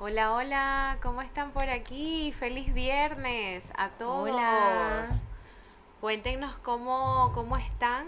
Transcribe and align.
Hola, 0.00 0.32
hola, 0.32 0.98
¿cómo 1.02 1.22
están 1.22 1.50
por 1.50 1.68
aquí? 1.68 2.30
Feliz 2.30 2.72
viernes 2.72 3.68
a 3.76 3.88
todos. 3.88 4.30
Hola. 4.30 5.04
Cuéntenos 6.00 6.56
cómo, 6.58 7.32
cómo 7.34 7.56
están. 7.56 8.06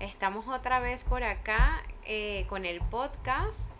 Estamos 0.00 0.48
otra 0.48 0.80
vez 0.80 1.04
por 1.04 1.22
acá 1.22 1.80
eh, 2.04 2.44
con 2.48 2.64
el 2.66 2.80
podcast 2.80 3.70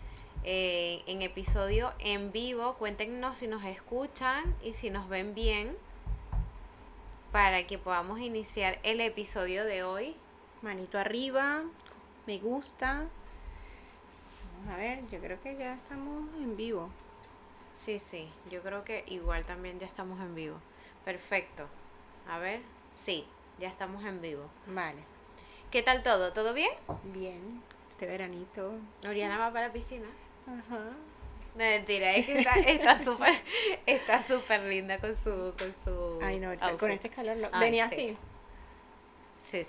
eh, 0.45 1.03
en 1.05 1.21
episodio 1.21 1.91
en 1.99 2.31
vivo. 2.31 2.75
Cuéntenos 2.75 3.39
si 3.39 3.47
nos 3.47 3.65
escuchan 3.65 4.55
y 4.63 4.71
si 4.71 4.89
nos 4.89 5.09
ven 5.09 5.35
bien 5.35 5.75
para 7.33 7.67
que 7.67 7.77
podamos 7.77 8.21
iniciar 8.21 8.79
el 8.83 9.01
episodio 9.01 9.65
de 9.65 9.83
hoy. 9.83 10.15
Manito 10.61 10.97
arriba, 10.97 11.63
me 12.25 12.37
gusta. 12.37 13.03
Vamos 14.59 14.73
a 14.73 14.77
ver, 14.77 15.05
yo 15.11 15.19
creo 15.19 15.41
que 15.41 15.57
ya 15.57 15.73
estamos 15.73 16.23
en 16.39 16.55
vivo. 16.55 16.89
Sí, 17.75 17.99
sí, 17.99 18.29
yo 18.49 18.61
creo 18.61 18.83
que 18.83 19.03
igual 19.07 19.45
también 19.45 19.79
ya 19.79 19.87
estamos 19.87 20.19
en 20.21 20.35
vivo. 20.35 20.57
Perfecto. 21.05 21.67
A 22.29 22.37
ver, 22.39 22.61
sí, 22.93 23.25
ya 23.59 23.67
estamos 23.69 24.03
en 24.03 24.21
vivo. 24.21 24.49
Vale, 24.67 25.03
¿Qué 25.71 25.81
tal 25.81 26.03
todo? 26.03 26.31
¿Todo 26.33 26.53
bien? 26.53 26.71
bien. 27.05 27.61
Este 27.89 28.05
veranito. 28.05 28.73
Oriana 29.07 29.37
va 29.39 29.51
para 29.51 29.67
la 29.67 29.73
piscina. 29.73 30.05
Ajá. 30.45 30.91
No, 31.55 31.59
mentira, 31.59 32.13
es 32.15 32.25
que 32.25 32.39
está 32.39 32.97
súper 33.03 33.33
está 33.85 34.21
súper 34.21 34.61
linda 34.63 34.97
con 34.99 35.15
su 35.15 35.53
con 35.57 35.73
su 35.75 36.19
Ay, 36.21 36.39
no, 36.39 36.49
outfit. 36.51 36.77
con 36.79 36.91
este 36.91 37.09
calor. 37.09 37.37
Ay, 37.51 37.59
Venía 37.59 37.87
sí. 37.89 37.93
así. 37.95 38.07
Sí, 38.09 38.17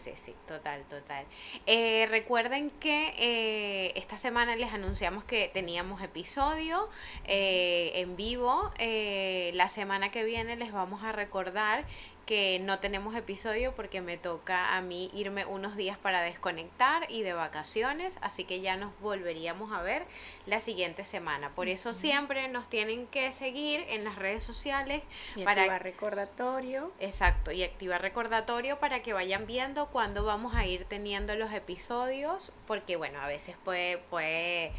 sí, 0.03 0.13
sí, 0.17 0.35
total, 0.47 0.83
total. 0.85 1.25
Eh, 1.67 2.07
recuerden 2.09 2.71
que 2.71 3.15
eh, 3.19 3.93
esta 3.97 4.17
semana 4.17 4.57
les 4.57 4.73
anunciamos 4.73 5.25
que 5.25 5.51
teníamos 5.53 6.01
episodio 6.03 6.89
eh, 7.27 7.93
en 7.97 8.17
vivo. 8.17 8.73
Eh, 8.79 9.51
la 9.55 9.69
semana 9.69 10.11
que 10.11 10.25
viene 10.25 10.57
les 10.57 10.73
vamos 10.73 11.03
a 11.03 11.13
recordar 11.13 11.85
que 12.27 12.59
no 12.61 12.79
tenemos 12.79 13.15
episodio 13.15 13.75
porque 13.75 14.01
me 14.01 14.17
toca 14.17 14.77
a 14.77 14.81
mí 14.81 15.11
irme 15.15 15.45
unos 15.45 15.77
días 15.77 15.99
para 15.99 16.23
desconectar 16.23 17.11
y 17.11 17.23
de 17.23 17.33
vacaciones, 17.33 18.19
así 18.21 18.45
que 18.45 18.61
ya 18.61 18.77
nos 18.77 18.99
volveríamos 19.01 19.73
a 19.73 19.83
ver 19.83 20.05
la 20.47 20.61
siguiente 20.61 21.05
semana. 21.05 21.51
Por 21.51 21.69
eso 21.69 21.93
siempre 21.93 22.49
nos 22.49 22.69
tienen 22.69 23.07
que 23.07 23.33
seguir 23.33 23.85
en 23.89 24.05
las 24.05 24.17
redes 24.17 24.43
sociales 24.43 25.03
Y 25.37 25.43
para 25.43 25.63
activar 25.63 25.83
recordatorio. 25.83 26.93
Exacto, 27.01 27.53
y 27.53 27.63
activar 27.63 28.03
recordatorio 28.03 28.79
para 28.79 29.03
que 29.03 29.13
vayan 29.13 29.47
viendo 29.47 29.87
cuándo 29.87 30.25
vamos 30.25 30.55
a 30.55 30.67
ir 30.67 30.85
teniendo 30.85 31.35
los 31.37 31.53
episodios, 31.53 32.53
porque 32.67 32.97
bueno, 32.97 33.21
a 33.21 33.27
veces 33.27 33.57
puede, 33.65 33.99
puede 33.99 34.73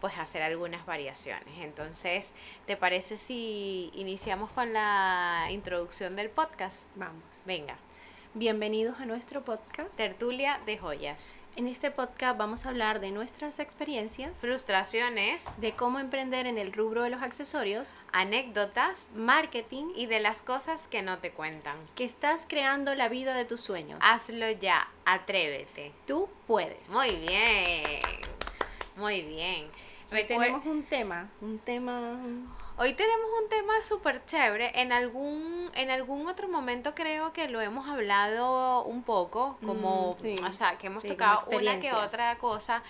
pues 0.00 0.18
hacer 0.18 0.42
algunas 0.42 0.86
variaciones. 0.86 1.62
Entonces, 1.62 2.34
¿te 2.66 2.76
parece 2.76 3.16
si 3.16 3.90
iniciamos 3.94 4.52
con 4.52 4.72
la 4.72 5.48
introducción 5.50 6.16
del 6.16 6.30
podcast? 6.30 6.88
Vamos. 6.96 7.44
Venga, 7.46 7.76
Bienvenidos 8.32 9.00
a 9.00 9.06
nuestro 9.06 9.44
podcast. 9.44 9.96
tertulia 9.96 10.60
de 10.64 10.78
joyas, 10.78 11.34
En 11.56 11.66
este 11.66 11.90
podcast 11.90 12.38
vamos 12.38 12.64
a 12.64 12.68
hablar 12.68 13.00
de 13.00 13.10
nuestras 13.10 13.58
experiencias, 13.58 14.38
frustraciones, 14.38 15.60
de 15.60 15.72
cómo 15.72 15.98
emprender 15.98 16.46
en 16.46 16.56
el 16.56 16.72
rubro 16.72 17.02
de 17.02 17.10
los 17.10 17.22
accesorios, 17.22 17.92
anécdotas 18.12 19.08
marketing, 19.16 19.86
y 19.96 20.06
de 20.06 20.20
las 20.20 20.42
cosas 20.42 20.86
que 20.86 21.02
no 21.02 21.18
te 21.18 21.32
cuentan. 21.32 21.76
que 21.96 22.04
estás 22.04 22.46
creando 22.48 22.94
la 22.94 23.08
vida 23.08 23.34
de 23.34 23.44
tus 23.44 23.60
sueños. 23.60 23.98
Hazlo 24.00 24.48
ya, 24.48 24.88
atrévete. 25.04 25.90
Tú 26.06 26.28
puedes. 26.46 26.88
Muy 26.90 27.10
bien, 27.16 28.00
muy 28.94 29.22
bien. 29.22 29.89
Hoy 30.12 30.18
Recuer- 30.22 30.26
tenemos 30.26 30.66
un 30.66 30.82
tema, 30.84 31.28
un 31.40 31.58
tema 31.58 32.18
Hoy 32.82 32.94
tenemos 32.94 33.26
un 33.42 33.48
tema 33.50 33.74
súper 33.82 34.24
chévere. 34.24 34.72
En 34.80 34.90
algún, 34.90 35.70
en 35.74 35.90
algún 35.90 36.26
otro 36.26 36.48
momento 36.48 36.94
creo 36.94 37.30
que 37.34 37.46
lo 37.46 37.60
hemos 37.60 37.86
hablado 37.86 38.84
un 38.84 39.02
poco, 39.02 39.58
como, 39.66 40.16
Mm, 40.18 40.22
sí. 40.22 40.34
o 40.48 40.52
sea, 40.54 40.78
que 40.78 40.86
hemos 40.86 41.02
Sí, 41.02 41.08
como 41.10 41.18
tocado 41.40 41.58
una 41.58 41.78
que 41.78 41.92
otra 41.92 42.38
cosa, 42.38 42.82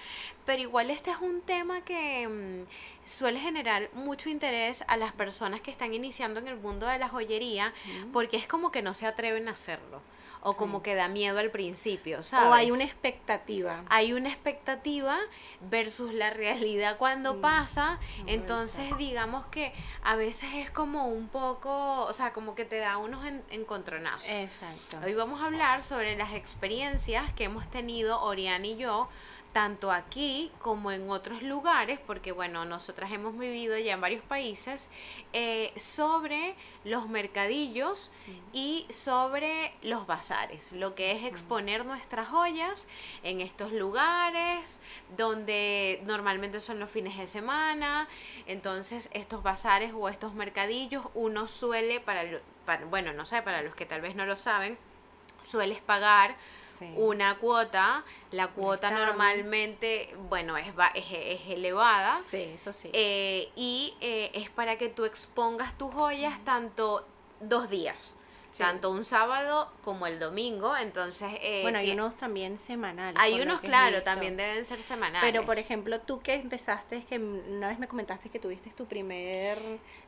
pero 0.47 0.63
igual 0.63 0.91
este 0.91 1.11
es 1.11 1.17
un 1.19 1.41
tema 1.43 1.81
que 1.81 2.29
mm, 2.29 2.67
suele 3.05 3.41
generar 3.41 3.91
mucho 3.93 4.29
interés 4.29 4.85
a 4.87 4.97
las 4.97 5.13
personas 5.13 5.61
que 5.61 5.73
están 5.73 5.93
iniciando 5.93 6.39
en 6.39 6.47
el 6.47 6.57
mundo 6.57 6.87
de 6.87 6.99
la 7.01 7.09
joyería, 7.09 7.75
porque 8.13 8.37
es 8.37 8.47
como 8.47 8.71
que 8.71 8.83
no 8.83 8.95
se 8.95 9.07
atreven 9.07 9.49
a 9.49 9.53
hacerlo, 9.53 10.01
o 10.43 10.53
Sí. 10.53 10.59
como 10.59 10.83
que 10.83 10.95
da 10.95 11.09
miedo 11.09 11.39
al 11.39 11.51
principio, 11.51 12.23
¿sabes? 12.23 12.49
o 12.49 12.55
hay 12.55 12.71
una 12.71 12.85
expectativa. 12.85 13.85
hay 13.89 14.13
una 14.15 14.29
expectativa 14.31 15.19
versus 15.71 16.15
la 16.15 16.31
realidad 16.31 16.97
cuando 16.99 17.35
Mm, 17.35 17.41
pasa. 17.41 17.99
Entonces, 18.27 18.97
digamos 18.97 19.45
que 19.47 19.73
a 20.03 20.17
veces 20.17 20.51
es 20.55 20.71
como 20.71 21.09
un 21.09 21.29
poco, 21.29 22.03
o 22.05 22.13
sea, 22.13 22.33
como 22.33 22.55
que 22.55 22.65
te 22.65 22.79
da 22.79 22.97
unos 22.97 23.25
en- 23.27 23.43
encontronazos. 23.51 24.31
Exacto. 24.31 24.99
Hoy 25.05 25.15
vamos 25.15 25.41
a 25.41 25.47
hablar 25.47 25.83
sobre 25.83 26.17
las 26.17 26.33
experiencias 26.33 27.33
que 27.35 27.45
hemos 27.45 27.69
tenido 27.69 28.21
Oriana 28.23 28.67
y 28.67 28.77
yo, 28.77 29.09
tanto 29.53 29.91
aquí 29.91 30.53
como 30.61 30.93
en 30.93 31.11
otros 31.11 31.43
lugares, 31.43 31.99
porque 32.07 32.33
bueno, 32.33 32.65
nosotras 32.65 33.11
hemos 33.13 33.37
vivido 33.39 33.77
ya 33.79 33.95
en 33.95 34.01
varios 34.01 34.23
países, 34.23 34.89
eh, 35.33 35.73
sobre 35.77 36.55
los 36.85 37.09
mercadillos 37.09 38.13
y 38.53 38.87
sobre 38.91 39.73
los 39.83 40.07
bazares, 40.07 40.73
lo 40.73 40.95
que 40.95 41.13
es 41.13 41.25
exponer 41.25 41.85
nuestras 41.85 42.29
joyas 42.29 42.87
en 43.23 43.41
estos 43.41 43.73
lugares 43.73 44.81
donde 45.17 46.01
normalmente 46.07 46.61
son 46.61 46.79
los 46.79 46.91
fines 46.91 47.17
de 47.19 47.27
semana, 47.27 48.09
entonces 48.47 49.11
estos 49.13 49.43
bazares 49.43 49.93
o 49.95 50.09
estos 50.09 50.35
mercadillos 50.35 51.07
uno 51.15 51.47
suele, 51.47 52.01
para, 52.01 52.23
para- 52.67 52.85
bueno, 52.87 53.13
no 53.13 53.27
sé, 53.27 53.43
para 53.43 53.63
los 53.63 53.75
que 53.75 53.87
tal 53.87 54.01
vez 54.01 54.15
no 54.15 54.27
lo 54.27 54.37
saben, 54.37 54.79
sueles 55.41 55.81
pagar 55.81 56.37
Sí. 56.81 56.93
una 56.97 57.37
cuota, 57.39 58.03
la 58.33 58.49
cuota 58.49 58.91
normalmente, 58.91 60.13
bueno, 60.31 60.57
es, 60.57 60.67
es, 60.95 61.05
es 61.13 61.41
elevada 61.49 62.19
Sí, 62.21 62.51
eso 62.55 62.73
sí. 62.73 62.91
eh, 62.95 63.51
y 63.55 63.95
eh, 64.01 64.31
es 64.35 64.49
para 64.51 64.79
que 64.79 64.89
tú 64.89 65.05
expongas 65.05 65.77
tus 65.77 65.93
joyas 65.95 66.43
tanto 66.45 67.07
dos 67.41 67.69
días, 67.71 68.15
Sí. 68.53 68.63
tanto 68.63 68.91
un 68.91 69.05
sábado 69.05 69.71
como 69.85 70.07
el 70.07 70.19
domingo, 70.19 70.77
entonces... 70.77 71.31
eh, 71.41 71.61
bueno, 71.63 71.79
hay 71.79 71.93
unos 71.93 72.17
también 72.17 72.59
semanales. 72.59 73.15
hay 73.21 73.41
unos, 73.41 73.61
claro, 73.61 74.03
también 74.03 74.37
deben 74.37 74.65
ser 74.65 74.83
semanales. 74.83 75.21
Pero, 75.31 75.45
por 75.47 75.59
ejemplo, 75.59 76.01
tú 76.01 76.21
que 76.21 76.35
empezaste, 76.35 77.05
que 77.05 77.19
una 77.19 77.69
vez 77.69 77.79
me 77.79 77.87
comentaste 77.89 78.29
que 78.29 78.39
tuviste 78.39 78.71
tu 78.71 78.87
primer 78.87 79.59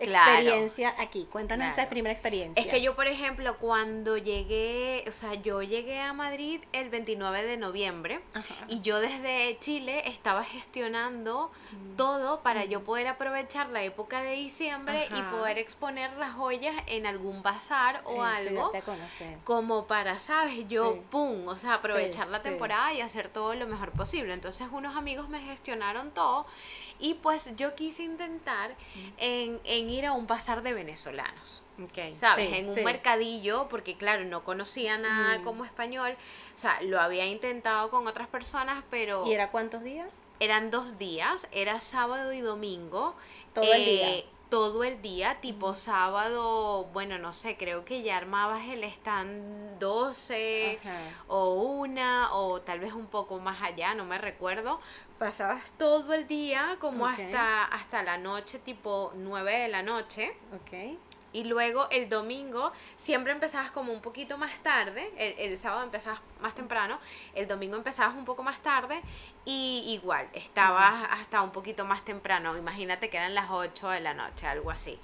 Claro. 0.00 0.32
experiencia 0.40 0.94
aquí. 0.98 1.26
Cuéntanos 1.30 1.66
esa 1.68 1.74
Claro. 1.76 1.90
primera 1.90 2.12
experiencia. 2.12 2.60
Es 2.62 2.68
que 2.68 2.82
yo, 2.82 2.94
por 2.96 3.06
ejemplo, 3.06 3.56
cuando 3.58 4.16
llegué, 4.16 5.04
o 5.08 5.12
sea, 5.12 5.34
yo 5.34 5.62
llegué 5.62 6.00
a 6.00 6.12
Madrid 6.12 6.60
el 6.72 6.88
29 6.90 7.44
de 7.44 7.56
noviembre 7.56 8.20
Ajá. 8.34 8.54
y 8.68 8.80
yo 8.80 9.00
desde 9.00 9.56
Chile 9.60 10.02
estaba 10.08 10.44
gestionando 10.44 11.50
Mm. 11.72 11.96
todo 11.96 12.40
para 12.42 12.64
yo 12.64 12.82
poder 12.84 13.06
aprovechar 13.06 13.68
la 13.68 13.82
época 13.82 14.22
de 14.22 14.32
diciembre 14.32 15.06
y 15.10 15.14
Ajá. 15.14 15.30
poder 15.30 15.58
exponer 15.58 16.12
las 16.14 16.32
joyas 16.34 16.74
en 16.86 17.06
algún 17.06 17.42
bazar 17.42 18.00
o 18.04 18.22
algo. 18.36 18.72
como 19.44 19.86
para, 19.86 20.18
¿sabes? 20.20 20.68
Yo, 20.68 20.92
Sí. 20.94 21.00
pum, 21.10 21.46
o 21.48 21.56
sea, 21.56 21.74
aprovechar 21.74 22.26
Sí, 22.26 22.32
la 22.32 22.38
sí. 22.38 22.44
temporada 22.44 22.92
y 22.92 23.00
hacer 23.00 23.28
todo 23.28 23.54
lo 23.54 23.66
mejor 23.66 23.90
posible. 23.92 24.32
Entonces 24.34 24.68
unos 24.72 24.96
amigos 24.96 25.28
me 25.28 25.40
gestionaron 25.40 26.10
todo 26.10 26.46
y 26.98 27.14
pues 27.14 27.54
yo 27.56 27.74
quise 27.74 28.02
intentar 28.02 28.74
en, 29.18 29.60
en 29.64 29.90
ir 29.90 30.06
a 30.06 30.12
un 30.12 30.26
bazar 30.26 30.62
de 30.62 30.72
venezolanos. 30.74 31.62
Ok, 31.82 32.14
¿Sabes? 32.14 32.50
sí, 32.50 32.56
en 32.56 32.68
un 32.68 32.74
sí. 32.76 32.84
mercadillo, 32.84 33.66
porque 33.68 33.96
claro, 33.96 34.24
no 34.24 34.44
conocía 34.44 34.98
nada 34.98 35.42
como 35.42 35.64
español. 35.64 36.16
O 36.54 36.58
sea, 36.58 36.80
lo 36.82 37.00
había 37.00 37.26
intentado 37.26 37.90
con 37.90 38.06
otras 38.06 38.28
personas, 38.28 38.84
pero 38.90 39.26
¿Y 39.26 39.32
era 39.32 39.50
cuántos 39.50 39.82
días? 39.82 40.08
eran 40.38 40.70
dos 40.70 40.98
días, 40.98 41.48
era 41.52 41.80
sábado 41.80 42.32
y 42.32 42.40
domingo. 42.40 43.14
Todo 43.54 43.72
el 43.72 43.82
eh, 43.82 43.84
día. 44.24 44.24
Todo 44.52 44.84
el 44.84 45.00
día, 45.00 45.38
tipo 45.40 45.72
sábado, 45.72 46.84
bueno, 46.92 47.16
no 47.16 47.32
sé, 47.32 47.56
creo 47.56 47.86
que 47.86 48.02
ya 48.02 48.18
armabas 48.18 48.66
el 48.66 48.84
stand 48.84 49.78
12 49.78 50.78
Ajá. 50.78 50.98
o 51.26 51.54
una 51.54 52.34
o 52.34 52.60
tal 52.60 52.78
vez 52.78 52.92
un 52.92 53.06
poco 53.06 53.40
más 53.40 53.62
allá, 53.62 53.94
no 53.94 54.04
me 54.04 54.18
recuerdo. 54.18 54.78
Pasabas 55.18 55.70
todo 55.78 56.12
el 56.12 56.28
día 56.28 56.76
como 56.80 57.06
hasta, 57.06 57.64
hasta 57.64 58.02
la 58.02 58.18
noche, 58.18 58.58
tipo 58.58 59.14
9 59.16 59.56
de 59.60 59.68
la 59.68 59.82
noche. 59.82 60.36
Ok. 60.52 60.98
Y 61.32 61.44
luego 61.44 61.88
el 61.90 62.08
domingo 62.08 62.72
siempre 62.96 63.32
empezabas 63.32 63.70
como 63.70 63.92
un 63.92 64.00
poquito 64.00 64.38
más 64.38 64.58
tarde, 64.62 65.10
el, 65.16 65.52
el 65.52 65.58
sábado 65.58 65.82
empezabas 65.82 66.20
más 66.40 66.54
temprano, 66.54 66.98
el 67.34 67.46
domingo 67.46 67.76
empezabas 67.76 68.14
un 68.14 68.24
poco 68.24 68.42
más 68.42 68.60
tarde 68.60 69.00
y 69.44 69.84
igual, 69.88 70.28
estabas 70.34 71.06
hasta 71.10 71.42
un 71.42 71.50
poquito 71.50 71.84
más 71.84 72.04
temprano, 72.04 72.56
imagínate 72.56 73.08
que 73.08 73.16
eran 73.16 73.34
las 73.34 73.50
8 73.50 73.88
de 73.90 74.00
la 74.00 74.14
noche, 74.14 74.46
algo 74.46 74.70
así. 74.70 74.98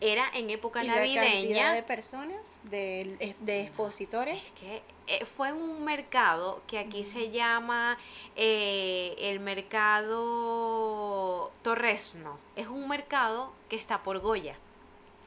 Era 0.00 0.30
en 0.32 0.48
época 0.50 0.84
¿Y 0.84 0.86
la 0.86 0.94
cantidad 0.94 1.24
navideña. 1.24 1.72
de 1.72 1.82
personas, 1.82 2.40
de, 2.62 3.34
de 3.40 3.62
expositores? 3.62 4.38
Es 4.38 4.50
que 4.52 4.82
eh, 5.08 5.24
fue 5.24 5.48
en 5.48 5.56
un 5.56 5.84
mercado 5.84 6.62
que 6.68 6.78
aquí 6.78 7.02
se 7.02 7.30
llama 7.30 7.98
eh, 8.36 9.16
el 9.18 9.40
mercado 9.40 11.50
Torresno. 11.62 12.38
Es 12.54 12.68
un 12.68 12.86
mercado 12.86 13.52
que 13.68 13.76
está 13.76 14.04
por 14.04 14.20
Goya. 14.20 14.56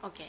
Ok. 0.03 0.19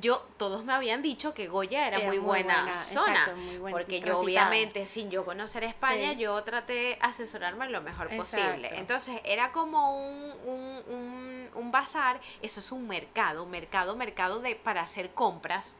Yo, 0.00 0.26
todos 0.38 0.64
me 0.64 0.72
habían 0.72 1.02
dicho 1.02 1.34
que 1.34 1.46
Goya 1.46 1.86
era, 1.86 1.98
Era 1.98 2.06
muy, 2.08 2.18
buena, 2.18 2.62
buena, 2.62 2.76
zona. 2.76 3.12
exacto, 3.12 3.36
muy 3.36 3.58
buen- 3.58 3.72
porque 3.72 4.00
yo 4.00 4.18
obviamente, 4.18 4.86
sin 4.86 5.08
yo 5.08 5.24
conocer 5.24 5.62
España, 5.62 6.10
Sí. 6.10 6.16
yo 6.16 6.42
traté 6.42 6.72
de 6.72 6.98
asesorarme 7.00 7.68
lo 7.68 7.80
mejor 7.80 8.08
posible. 8.16 8.70
Entonces, 8.72 9.20
era 9.24 9.52
como 9.52 9.96
un, 9.96 10.32
un, 10.46 10.82
un, 10.92 11.50
un 11.54 11.70
bazar, 11.70 12.20
eso 12.42 12.58
es 12.58 12.72
un 12.72 12.88
mercado, 12.88 13.46
mercado, 13.46 13.94
mercado 13.94 14.40
de 14.40 14.56
para 14.56 14.82
hacer 14.82 15.10
compras 15.14 15.76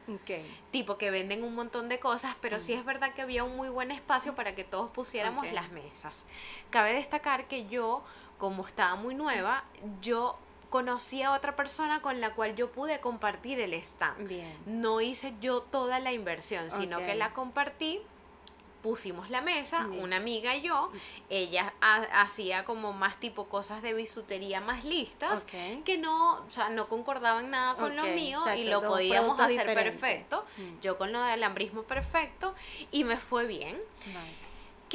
tipo 0.71 0.97
que 0.97 1.11
venden 1.11 1.43
un 1.43 1.53
montón 1.53 1.89
de 1.89 1.99
cosas, 1.99 2.37
pero 2.39 2.61
sí 2.61 2.71
es 2.71 2.85
verdad 2.85 3.13
que 3.13 3.21
había 3.21 3.43
un 3.43 3.57
muy 3.57 3.67
buen 3.67 3.91
espacio 3.91 4.33
para 4.33 4.55
que 4.55 4.63
todos 4.63 4.89
pusiéramos 4.91 5.51
las 5.51 5.71
mesas. 5.71 6.25
Cabe 6.69 6.93
destacar 6.93 7.49
que 7.49 7.67
yo, 7.67 8.01
como 8.37 8.65
estaba 8.65 8.95
muy 8.95 9.13
nueva, 9.13 9.65
yo 10.01 10.37
conocí 10.75 11.23
a 11.23 11.31
otra 11.31 11.55
persona 11.55 12.01
con 12.01 12.19
la 12.19 12.33
cual 12.33 12.53
yo 12.57 12.69
pude 12.69 12.99
compartir 12.99 13.61
el 13.61 13.73
stand. 13.75 14.27
Bien. 14.27 14.53
No 14.65 14.99
hice 14.99 15.33
yo 15.39 15.61
toda 15.61 15.99
la 16.01 16.11
inversión, 16.11 16.69
sino 16.69 16.97
que 16.99 17.15
la 17.15 17.31
compartí. 17.31 18.01
Pusimos 18.81 19.29
la 19.29 19.41
mesa, 19.41 19.85
Bien. 19.87 20.03
una 20.03 20.17
amiga 20.17 20.53
y 20.53 20.61
yo, 20.63 20.91
ella 21.29 21.73
ha- 21.81 22.21
hacía 22.21 22.65
como 22.65 22.91
más 22.93 23.19
tipo 23.21 23.45
cosas 23.45 23.81
de 23.81 23.93
bisutería 23.93 24.59
más 24.61 24.83
listas, 24.83 25.45
que 25.85 25.97
no, 25.97 26.33
o 26.45 26.49
sea, 26.49 26.67
no 26.69 26.87
concordaban 26.89 27.49
nada 27.49 27.77
con 27.77 27.95
lo 27.95 28.03
mío 28.03 28.43
y 28.55 28.65
lo 28.65 28.81
podíamos 28.83 29.39
hacer 29.39 29.65
perfecto. 29.73 30.45
Mm. 30.57 30.79
Yo 30.81 30.97
con 30.99 31.11
lo 31.13 31.19
del 31.21 31.31
alambrismo 31.31 31.83
perfecto 31.83 32.53
y 32.91 33.05
me 33.05 33.15
fue 33.17 33.45
bien. 33.47 33.81
Vale. 34.13 34.44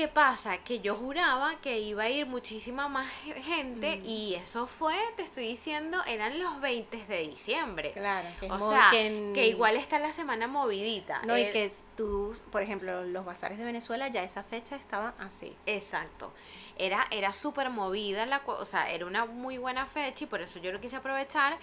¿Qué 0.00 0.08
pasa? 0.08 0.56
Que 0.64 0.80
yo 0.80 0.94
juraba 0.94 1.56
que 1.60 1.78
iba 1.80 2.04
a 2.04 2.08
ir 2.08 2.24
muchísima 2.24 2.88
más 2.88 3.10
ge- 3.22 3.34
gente 3.42 3.98
Mm. 3.98 4.04
y 4.06 4.34
eso 4.34 4.66
fue, 4.66 4.94
te 5.16 5.22
estoy 5.22 5.46
diciendo, 5.46 6.02
eran 6.06 6.38
los 6.38 6.58
20 6.62 7.04
de 7.04 7.28
diciembre. 7.28 7.92
Claro. 7.92 8.26
Que 8.40 8.46
es 8.46 8.52
O 8.52 8.58
sea, 8.70 8.88
que, 8.92 9.32
que, 9.34 9.46
igual 9.48 9.76
está 9.76 9.98
la 9.98 10.10
semana 10.12 10.46
movidita. 10.46 11.20
No, 11.26 11.36
y 11.36 11.42
Eh, 11.42 11.50
que 11.52 11.70
tú, 11.98 12.34
por 12.50 12.62
ejemplo, 12.62 13.04
los 13.04 13.26
bazares 13.26 13.58
de 13.58 13.64
Venezuela, 13.66 14.08
ya 14.08 14.24
esa 14.24 14.42
fecha 14.42 14.74
estaban 14.76 15.12
así. 15.18 15.54
Exacto. 15.66 16.32
Era, 16.78 17.06
era 17.10 17.34
súper 17.34 17.68
movida, 17.68 18.24
la, 18.24 18.40
o 18.46 18.64
sea, 18.64 18.90
era 18.90 19.04
una 19.04 19.26
muy 19.26 19.58
buena 19.58 19.84
fecha 19.84 20.24
y 20.24 20.26
por 20.28 20.40
eso 20.40 20.60
yo 20.60 20.72
lo 20.72 20.80
quise 20.80 20.96
aprovechar, 20.96 21.58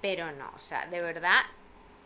pero 0.00 0.30
no, 0.30 0.52
o 0.56 0.60
sea, 0.60 0.86
de 0.86 1.00
verdad, 1.00 1.40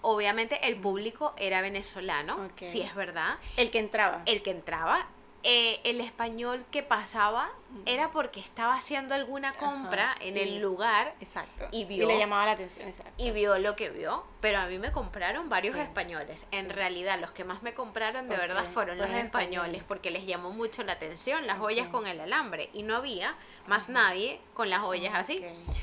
obviamente 0.01 0.59
el 0.67 0.77
público 0.77 1.35
era 1.37 1.61
venezolano, 1.61 2.37
Ok. 2.47 2.63
sí 2.63 2.81
es 2.81 2.95
verdad, 2.95 3.37
El 3.59 3.71
que 3.71 3.79
entraba. 3.81 4.23
el 4.25 4.43
que 4.43 4.53
entraba, 4.53 5.07
eh, 5.49 5.81
el 5.85 6.01
español 6.01 6.65
que 6.73 6.83
pasaba 6.83 7.49
era 7.85 8.11
porque 8.11 8.41
estaba 8.41 8.75
haciendo 8.75 9.15
alguna 9.15 9.53
compra 9.53 10.13
Ajá, 10.13 10.25
en 10.25 10.37
y- 10.37 10.41
el 10.41 10.59
lugar 10.61 11.15
Exacto. 11.21 11.69
y 11.71 11.85
vio- 11.85 12.09
le 12.09 12.19
llamaba 12.19 12.47
la 12.47 12.53
atención, 12.53 12.89
exacto. 12.89 13.13
y 13.17 13.31
vio 13.31 13.57
lo 13.59 13.77
que 13.77 13.91
vio, 13.91 14.25
pero 14.41 14.59
a 14.59 14.67
mí 14.67 14.79
me 14.79 14.91
compraron 14.91 15.49
varios 15.49 15.75
Sí, 15.77 15.81
españoles. 15.83 16.47
En 16.51 16.67
sí. 16.67 16.73
realidad, 16.73 17.21
los 17.21 17.31
que 17.31 17.45
más 17.45 17.63
me 17.63 17.75
compraron 17.75 18.29
de 18.29 18.37
verdad 18.37 18.65
fueron 18.73 18.99
los 18.99 19.07
españoles, 19.07 19.47
españoles. 19.47 19.85
porque 19.87 20.11
les 20.11 20.27
llamó 20.27 20.51
mucho 20.51 20.83
la 20.83 20.95
atención 20.95 21.47
las 21.47 21.59
joyas 21.61 21.87
Ok. 21.87 21.93
con 21.93 22.07
el 22.09 22.19
alambre 22.21 22.69
y 22.73 22.83
no 22.83 22.97
había 22.97 23.37
más 23.69 23.89
nadie 23.89 24.41
con 24.55 24.69
las 24.69 24.81
joyas 24.81 25.15
así. 25.15 25.39
Ok. 25.39 25.77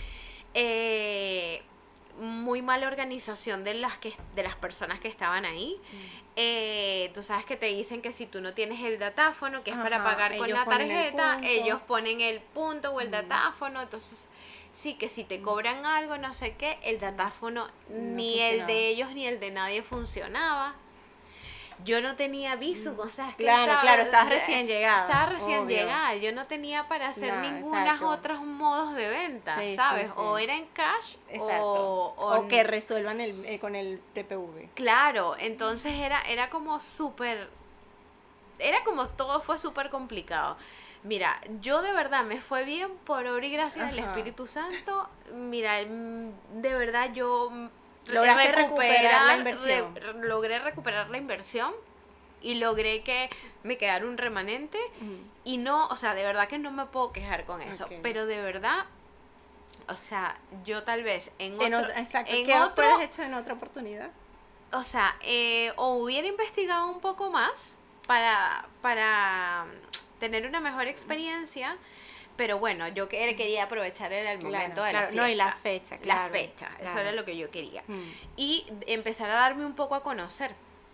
Eh, 0.56 1.64
muy 2.20 2.62
mala 2.62 2.88
organización 2.88 3.64
de 3.64 3.74
las 3.76 3.98
que 3.98 4.14
de 4.36 4.44
las 4.44 4.56
personas 4.56 5.00
que 5.00 5.08
estaban 5.08 5.46
ahí. 5.46 5.80
Mm. 5.92 6.24
Eh, 6.36 7.12
tú 7.14 7.22
sabes 7.22 7.46
que 7.46 7.56
te 7.56 7.68
dicen 7.68 8.02
que 8.02 8.12
si 8.12 8.26
tú 8.26 8.42
no 8.42 8.54
tienes 8.54 8.80
el 8.84 8.98
datáfono, 9.00 9.64
que 9.64 9.72
es 9.72 9.78
para 9.78 10.04
pagar 10.04 10.36
con 10.38 10.50
la 10.50 10.64
el 10.64 10.68
tarjeta, 10.70 11.40
ellos 11.44 11.80
ponen 11.82 12.22
el 12.22 12.40
punto 12.40 12.92
o 12.92 13.02
el 13.02 13.10
Mm. 13.10 13.12
datáfono, 13.12 13.82
entonces 13.82 14.30
sí 14.74 14.96
que 14.96 15.10
si 15.10 15.24
te 15.24 15.42
cobran 15.42 15.86
algo, 15.86 16.18
no 16.18 16.34
sé 16.34 16.56
qué, 16.56 16.80
el 16.84 17.00
datáfono 17.00 17.68
No 17.90 17.98
ni 18.16 18.40
el 18.40 18.66
de 18.66 18.88
ellos 18.88 19.12
ni 19.14 19.28
el 19.28 19.40
de 19.40 19.52
nadie 19.52 19.84
funcionaba. 19.84 20.76
Yo 21.84 22.02
no 22.02 22.16
tenía 22.16 22.56
visu, 22.56 22.96
o 23.00 23.10
sea, 23.10 23.30
es 23.30 23.36
que 23.36 23.44
Mm. 23.44 23.46
Claro, 23.46 23.64
estaba- 23.72 23.82
claro, 23.82 24.02
estabas 24.04 24.30
recién 24.30 24.68
llegada. 24.68 25.02
Estaba 25.06 25.26
recién 25.28 25.60
obvio. 25.66 25.78
llegada, 25.78 26.16
yo 26.16 26.32
no 26.34 26.46
tenía 26.48 26.88
para 26.88 27.08
hacer 27.10 27.34
No, 27.34 27.42
ningunos 27.42 27.82
exacto. 27.84 28.08
otros 28.10 28.42
modos 28.42 28.94
de 28.96 29.08
venta, 29.10 29.60
Sí, 29.60 29.76
¿sabes? 29.76 30.08
sí. 30.08 30.14
O 30.18 30.38
era 30.38 30.56
en 30.56 30.66
cash 30.68 31.16
o, 31.40 32.14
O, 32.18 32.48
que 32.48 32.64
resuelvan 32.64 33.20
el, 33.22 33.46
eh, 33.46 33.60
con 33.60 33.76
el 33.76 34.00
PPV. 34.14 34.70
Claro, 34.76 35.36
entonces 35.40 35.94
era, 35.94 36.22
era 36.22 36.50
como 36.50 36.80
súper, 36.80 37.50
era 38.60 38.84
como 38.84 39.08
todo 39.10 39.42
fue 39.42 39.58
súper 39.58 39.90
complicado. 39.90 40.58
Mira, 41.04 41.38
yo 41.60 41.82
de 41.82 41.92
verdad 41.92 42.24
me 42.24 42.40
fue 42.40 42.64
bien 42.64 42.90
por 43.04 43.28
obra 43.28 43.46
y 43.46 43.52
gracia 43.52 43.86
del. 43.88 44.00
Espíritu 44.00 44.48
Santo. 44.48 45.10
Mira, 45.34 45.82
mm, 45.86 46.62
de 46.62 46.74
verdad 46.74 47.12
yo 47.14 47.50
mm, 47.52 47.68
Lograste 48.08 48.52
recuperar 48.52 49.26
la 49.28 49.38
inversión. 49.38 49.96
re- 49.96 50.28
logré 50.28 50.60
recuperar 50.60 51.10
la 51.10 51.18
inversión 51.18 51.74
y 52.42 52.56
logré 52.56 53.02
que 53.04 53.30
me 53.64 53.78
quedara 53.78 54.06
un 54.06 54.18
remanente 54.18 54.78
y 55.46 55.58
no, 55.58 55.88
o 55.88 55.96
sea, 55.96 56.14
de 56.14 56.24
verdad 56.24 56.48
que 56.48 56.58
no 56.58 56.72
me 56.72 56.86
puedo 56.88 57.12
quejar 57.14 57.46
con 57.46 57.62
eso, 57.62 57.88
pero 58.02 58.26
de 58.26 58.42
verdad, 58.42 58.86
o 59.88 59.96
sea, 59.96 60.38
yo 60.66 60.84
tal 60.84 61.04
vez 61.04 61.32
en 61.40 61.62
En 61.62 61.74
otro, 61.74 61.88
otra- 61.90 62.00
exacto. 62.02 62.34
en 62.34 62.46
¿Qué 62.46 62.56
otro, 62.58 62.86
hubieras 62.86 63.02
hecho 63.06 63.24
en 63.24 63.34
otra 63.34 63.54
oportunidad? 63.54 64.10
o 64.74 64.84
sea, 64.84 65.16
eh, 65.22 65.72
o 65.78 65.96
hubiera 65.96 66.28
investigado 66.28 66.88
un 66.88 67.00
poco 67.00 67.30
más 67.30 67.78
para, 68.08 68.66
para 68.82 69.66
tener 70.20 70.46
una 70.48 70.60
mejor 70.60 70.88
experiencia, 70.88 71.78
pero 72.36 72.60
bueno, 72.60 72.88
yo 72.90 73.08
que- 73.10 73.36
quería 73.36 73.64
aprovechar 73.64 74.12
el 74.14 74.26
Claro, 74.40 74.42
momento 74.44 74.84
de 74.84 74.90
claro, 74.92 75.06
la 75.06 75.12
fiesta. 75.12 75.22
no, 75.22 75.30
y 75.30 75.36
la 75.36 75.52
fecha, 75.54 75.96
La 75.96 76.02
claro, 76.02 76.34
fecha, 76.34 76.68
eso 76.76 76.82
claro. 76.84 77.00
era 77.02 77.12
lo 77.12 77.26
que 77.26 77.38
yo 77.38 77.50
quería. 77.52 77.84
Mm, 77.88 78.02
Y 78.38 78.66
empezar 78.88 79.30
a 79.30 79.36
darme 79.36 79.66
un 79.66 79.76
poco 79.76 79.96
a 79.96 80.04
conocer, 80.04 80.54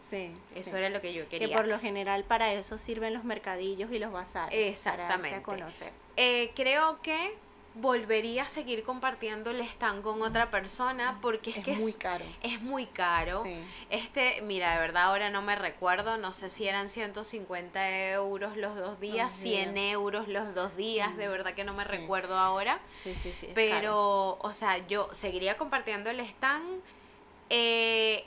Sí. 0.09 0.33
eso 0.55 0.71
sí. 0.71 0.75
era 0.77 0.89
lo 0.89 1.01
que 1.01 1.13
yo 1.13 1.27
quería. 1.29 1.47
Que 1.47 1.53
por 1.53 1.67
lo 1.67 1.79
general 1.79 2.23
para 2.23 2.51
eso 2.53 2.77
sirven 2.77 3.13
los 3.13 3.23
mercadillos 3.23 3.91
y 3.91 3.99
los 3.99 4.11
bazares. 4.11 4.49
Para 4.49 4.67
Exactamente. 4.69 5.21
darse 5.29 5.35
a 5.35 5.43
conocer. 5.43 5.91
Eh, 6.17 6.51
creo 6.55 7.01
que 7.01 7.35
volvería 7.75 8.43
a 8.43 8.47
seguir 8.49 8.83
compartiendo 8.83 9.51
el 9.51 9.61
stand 9.61 10.01
con 10.01 10.21
otra 10.21 10.49
persona 10.51 11.19
porque 11.21 11.51
es, 11.51 11.57
Es 11.57 11.63
que 11.63 11.73
muy 11.77 11.91
es, 11.91 11.97
caro. 11.97 12.25
es 12.41 12.61
muy 12.61 12.85
caro. 12.87 13.43
Sí. 13.43 13.55
Este, 13.89 14.41
mira, 14.41 14.73
de 14.73 14.79
verdad 14.79 15.03
ahora 15.03 15.29
no 15.29 15.41
me 15.41 15.55
recuerdo, 15.55 16.17
no 16.17 16.33
sé 16.33 16.49
si 16.49 16.67
eran 16.67 16.89
150 16.89 18.09
euros 18.11 18.57
los 18.57 18.75
dos 18.75 18.99
días, 18.99 19.31
Dos 19.31 19.39
100 19.41 19.73
días. 19.75 19.93
euros 19.93 20.27
los 20.27 20.53
dos 20.55 20.75
días, 20.75 21.15
de 21.15 21.27
verdad 21.29 21.53
que 21.53 21.63
no 21.63 21.73
me 21.73 21.83
Sí. 21.83 21.89
recuerdo 21.91 22.37
ahora. 22.37 22.79
Sí, 22.91 23.13
sí, 23.15 23.31
sí. 23.31 23.45
caro. 23.47 23.55
Pero, 23.55 24.37
o 24.41 24.51
sea, 24.53 24.85
yo 24.87 25.07
seguiría 25.13 25.57
compartiendo 25.57 26.09
el 26.09 26.19
stand. 26.21 26.81
eh, 27.51 28.25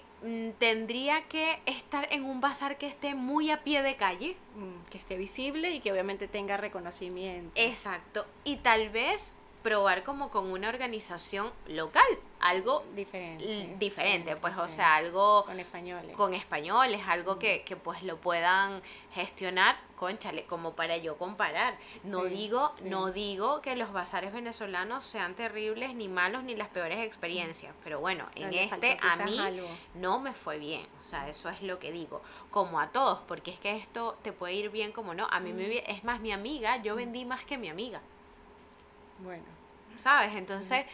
tendría 0.59 1.27
que 1.29 1.61
estar 1.67 2.09
en 2.13 2.25
un 2.25 2.41
bazar 2.41 2.79
que 2.79 2.87
esté 2.87 3.15
muy 3.15 3.51
a 3.51 3.63
pie 3.63 3.83
de 3.83 3.97
calle. 3.97 4.37
Mm, 4.57 4.85
que 4.91 4.99
esté 4.99 5.17
visible 5.17 5.71
y 5.71 5.81
que 5.81 5.93
obviamente 5.93 6.29
tenga 6.29 6.57
reconocimiento. 6.57 7.61
Exacto. 7.61 8.27
Y 8.45 8.57
tal 8.57 8.91
vez 8.91 9.37
probar 9.63 10.03
como 10.03 10.31
con 10.31 10.51
una 10.51 10.69
organización 10.69 11.51
local, 11.67 12.05
algo 12.43 12.85
diferente. 12.95 13.77
diferente, 13.79 14.37
pues, 14.37 14.57
o 14.59 14.69
sea, 14.69 14.97
algo 14.97 15.45
con 15.47 15.59
españoles. 15.61 16.17
con 16.17 16.35
españoles, 16.35 17.01
algo 17.09 17.39
que, 17.39 17.63
que 17.63 17.77
pues 17.77 18.03
lo 18.03 18.17
puedan 18.19 18.83
gestionar, 19.15 19.77
conchale, 19.97 20.45
como 20.47 20.73
para 20.75 20.97
yo 20.97 21.17
comparar. 21.17 21.77
No 22.05 22.23
Sí, 22.23 22.29
digo, 22.31 22.73
sí. 22.79 22.89
no 22.89 23.13
digo 23.13 23.63
que 23.63 23.77
los 23.77 23.93
bazares 23.93 24.33
venezolanos 24.33 25.05
sean 25.05 25.35
terribles, 25.37 25.95
ni 25.95 26.09
malos, 26.09 26.43
ni 26.43 26.57
las 26.57 26.69
peores 26.69 26.99
experiencias, 27.05 27.73
pero 27.85 28.01
bueno, 28.01 28.27
Pero 28.35 28.49
en 28.49 28.55
este 28.55 28.99
a 29.01 29.17
mí 29.19 29.39
algo. 29.39 29.69
no 29.95 30.19
me 30.19 30.35
fue 30.35 30.59
bien, 30.59 30.85
o 31.01 31.05
sea, 31.05 31.29
eso 31.29 31.49
es 31.49 31.63
lo 31.63 31.79
que 31.79 31.93
digo, 31.93 32.21
como 32.51 32.81
a 32.81 32.89
todos, 32.91 33.21
porque 33.29 33.53
es 33.53 33.59
que 33.61 33.77
esto 33.77 34.19
te 34.23 34.33
puede 34.33 34.55
ir 34.55 34.71
bien 34.71 34.91
como 34.93 35.15
no, 35.15 35.27
a 35.31 35.39
mí 35.41 35.53
me 35.53 35.69
Mm. 35.69 35.85
es 35.87 36.03
más 36.05 36.19
mi 36.21 36.33
amiga, 36.33 36.79
yo 36.83 36.97
vendí 36.97 37.25
más 37.25 37.45
que 37.45 37.57
mi 37.57 37.69
amiga, 37.69 38.01
Bueno. 39.21 39.45
¿sabes? 39.99 40.35
Entonces, 40.35 40.85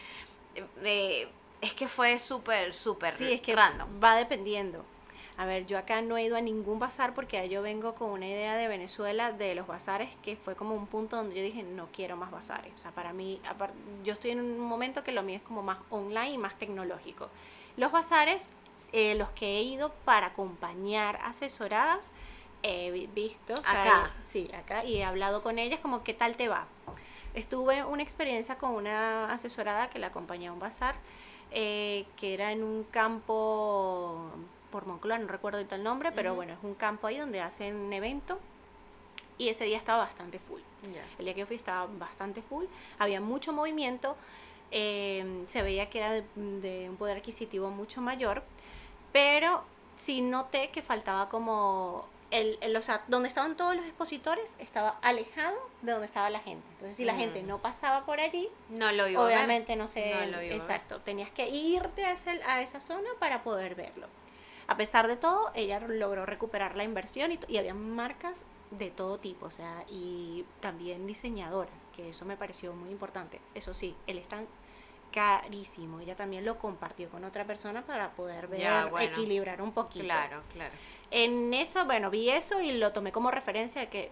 eh, 0.83 1.27
es 1.61 1.73
que 1.73 1.87
fue 1.87 2.19
súper, 2.19 2.73
súper 2.73 3.15
Sí, 3.15 3.31
es 3.33 3.41
que 3.41 3.55
random. 3.55 3.87
va 4.03 4.15
dependiendo. 4.15 4.83
A 5.37 5.45
ver, 5.45 5.65
yo 5.67 5.77
acá 5.77 6.01
no 6.01 6.17
he 6.17 6.23
ido 6.23 6.35
a 6.35 6.41
ningún 6.41 6.79
bazar 6.79 7.13
porque 7.13 7.47
yo 7.47 7.61
vengo 7.61 7.95
con 7.95 8.09
una 8.11 8.27
idea 8.27 8.55
de 8.57 8.67
Venezuela 8.67 9.31
de 9.31 9.55
los 9.55 9.67
bazares 9.67 10.09
que 10.21 10.35
fue 10.35 10.55
como 10.55 10.75
un 10.75 10.85
punto 10.85 11.15
donde 11.15 11.35
yo 11.35 11.41
dije 11.41 11.63
no 11.63 11.87
quiero 11.93 12.17
más 12.17 12.29
bazares. 12.29 12.73
O 12.75 12.77
sea, 12.77 12.91
para 12.91 13.13
mí, 13.13 13.39
yo 14.03 14.11
estoy 14.13 14.31
en 14.31 14.41
un 14.41 14.59
momento 14.59 15.01
que 15.03 15.13
lo 15.13 15.23
mío 15.23 15.37
es 15.37 15.41
como 15.41 15.63
más 15.63 15.77
online 15.91 16.31
y 16.31 16.37
más 16.37 16.55
tecnológico. 16.59 17.29
Los 17.77 17.91
bazares 17.93 18.51
eh, 18.91 19.15
los 19.15 19.29
que 19.31 19.57
he 19.57 19.61
ido 19.63 19.93
para 20.05 20.27
acompañar 20.27 21.19
asesoradas, 21.23 22.11
he 22.63 22.91
vi- 22.91 23.07
visto, 23.07 23.53
o 23.53 23.63
sea, 23.63 23.81
Acá. 24.05 24.11
sí, 24.25 24.49
acá, 24.53 24.83
y 24.83 24.97
he 24.97 25.03
hablado 25.05 25.41
con 25.41 25.57
ellas 25.59 25.79
como, 25.79 26.03
¿qué 26.03 26.13
tal 26.13 26.35
te 26.35 26.47
va? 26.49 26.65
Estuve 27.33 27.83
una 27.85 28.03
experiencia 28.03 28.57
con 28.57 28.71
una 28.71 29.31
asesorada 29.31 29.89
que 29.89 29.99
la 29.99 30.07
acompañé 30.07 30.47
a 30.47 30.53
un 30.53 30.59
bazar, 30.59 30.95
eh, 31.51 32.05
que 32.17 32.33
era 32.33 32.51
en 32.51 32.63
un 32.63 32.83
campo 32.83 34.31
por 34.71 34.85
Moncloa, 34.85 35.17
no 35.17 35.27
recuerdo 35.27 35.57
ahorita 35.57 35.75
el 35.75 35.83
nombre, 35.83 36.11
pero 36.11 36.35
bueno, 36.35 36.53
es 36.53 36.59
un 36.63 36.75
campo 36.75 37.07
ahí 37.07 37.17
donde 37.17 37.41
hacen 37.41 37.75
un 37.75 37.91
evento. 37.93 38.39
Y 39.37 39.47
ese 39.49 39.65
día 39.65 39.77
estaba 39.77 40.03
bastante 40.03 40.37
full. 40.37 40.59
El 41.17 41.25
día 41.25 41.33
que 41.33 41.45
fui 41.45 41.55
estaba 41.55 41.87
bastante 41.97 42.41
full, 42.41 42.65
había 42.99 43.21
mucho 43.21 43.53
movimiento, 43.53 44.15
eh, 44.71 45.43
se 45.47 45.61
veía 45.63 45.89
que 45.89 45.99
era 45.99 46.11
de, 46.11 46.23
de 46.35 46.89
un 46.89 46.97
poder 46.97 47.17
adquisitivo 47.17 47.69
mucho 47.69 48.01
mayor, 48.01 48.43
pero 49.11 49.63
sí 49.95 50.21
noté 50.21 50.69
que 50.69 50.81
faltaba 50.81 51.29
como, 51.29 52.05
el, 52.31 52.57
el- 52.61 52.75
o 52.75 52.81
sea, 52.81 53.03
donde 53.07 53.27
estaban 53.27 53.57
todos 53.57 53.75
los 53.75 53.85
expositores 53.85 54.55
estaba 54.59 54.97
alejado 55.01 55.57
de 55.81 55.91
donde 55.93 56.05
estaba 56.05 56.29
la 56.29 56.39
gente. 56.39 56.65
Entonces, 56.73 56.95
si 56.95 57.05
la 57.05 57.15
gente 57.15 57.41
Mm. 57.43 57.47
no 57.47 57.57
pasaba 57.59 58.05
por 58.05 58.19
allí, 58.19 58.49
No 58.69 58.91
lo 58.91 59.07
iba 59.07 59.21
a 59.21 59.25
ver. 59.25 59.35
obviamente 59.37 59.75
no 59.75 59.87
sé, 59.87 60.11
No 60.13 60.19
lo 60.21 60.27
iba 60.27 60.37
a 60.37 60.39
ver. 60.41 60.53
exacto, 60.53 61.01
tenías 61.01 61.31
que 61.31 61.49
irte 61.49 62.05
a, 62.05 62.11
ese- 62.11 62.41
a 62.45 62.61
esa 62.61 62.79
zona 62.79 63.09
para 63.19 63.43
poder 63.43 63.75
verlo. 63.75 64.07
A 64.67 64.77
pesar 64.77 65.07
de 65.07 65.15
todo, 65.15 65.51
ella 65.55 65.79
logró 65.79 66.25
recuperar 66.27 66.77
la 66.77 66.83
inversión 66.83 67.31
y, 67.31 67.39
y 67.47 67.57
había 67.57 67.73
marcas 67.73 68.43
de 68.69 68.91
todo 68.91 69.17
tipo, 69.17 69.47
o 69.47 69.51
sea, 69.51 69.83
y 69.89 70.45
también 70.59 71.07
diseñadoras, 71.07 71.73
que 71.95 72.09
eso 72.09 72.23
me 72.25 72.37
pareció 72.37 72.73
muy 72.73 72.91
importante. 72.91 73.41
Eso 73.55 73.73
sí, 73.73 73.95
el 74.05 74.19
stand 74.19 74.47
carísimo, 75.11 75.99
ella 75.99 76.15
también 76.15 76.45
lo 76.45 76.57
compartió 76.57 77.09
con 77.09 77.23
otra 77.23 77.45
persona 77.45 77.81
para 77.83 78.11
poder 78.11 78.47
ver, 78.47 78.61
Ya, 78.61 78.85
bueno. 78.85 79.11
equilibrar 79.11 79.61
un 79.61 79.71
poquito. 79.71 80.05
Claro, 80.05 80.41
claro. 80.53 80.71
En 81.11 81.53
eso, 81.53 81.85
bueno, 81.85 82.09
vi 82.09 82.29
eso 82.29 82.61
y 82.61 82.71
lo 82.73 82.91
tomé 82.93 83.11
como 83.11 83.31
referencia 83.31 83.81
de 83.81 83.87
que, 83.89 84.11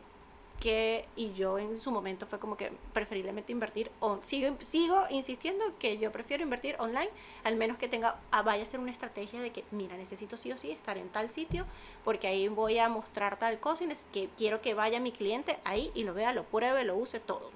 que 0.59 1.05
y 1.15 1.33
yo 1.33 1.59
en 1.59 1.79
su 1.79 1.91
momento 1.91 2.25
fue 2.25 2.39
como 2.39 2.57
que 2.57 2.71
preferiblemente 2.91 3.51
invertir, 3.51 3.91
o 3.99 4.17
sigo, 4.23 4.57
sigo 4.61 5.03
insistiendo 5.11 5.63
que 5.77 5.99
yo 5.99 6.11
prefiero 6.11 6.41
invertir 6.41 6.75
online, 6.79 7.09
al 7.43 7.55
menos 7.55 7.77
que 7.77 7.87
tenga, 7.87 8.19
ah, 8.31 8.41
vaya 8.41 8.63
a 8.63 8.65
ser 8.65 8.79
una 8.79 8.91
estrategia 8.91 9.39
de 9.39 9.51
que, 9.51 9.63
mira, 9.69 9.95
necesito 9.97 10.35
sí 10.35 10.51
o 10.51 10.57
sí 10.57 10.71
estar 10.71 10.97
en 10.97 11.09
tal 11.09 11.29
sitio, 11.29 11.65
porque 12.03 12.27
ahí 12.27 12.47
voy 12.47 12.79
a 12.79 12.89
mostrar 12.89 13.37
tal 13.37 13.59
cosa 13.59 13.83
y 13.83 13.89
que 14.11 14.29
quiero 14.35 14.61
que 14.61 14.73
vaya 14.73 14.99
mi 14.99 15.11
cliente 15.11 15.59
ahí 15.63 15.91
y 15.93 16.03
lo 16.03 16.15
vea, 16.15 16.33
lo 16.33 16.43
pruebe, 16.43 16.83
lo 16.83 16.95
use 16.95 17.19
todo. 17.19 17.51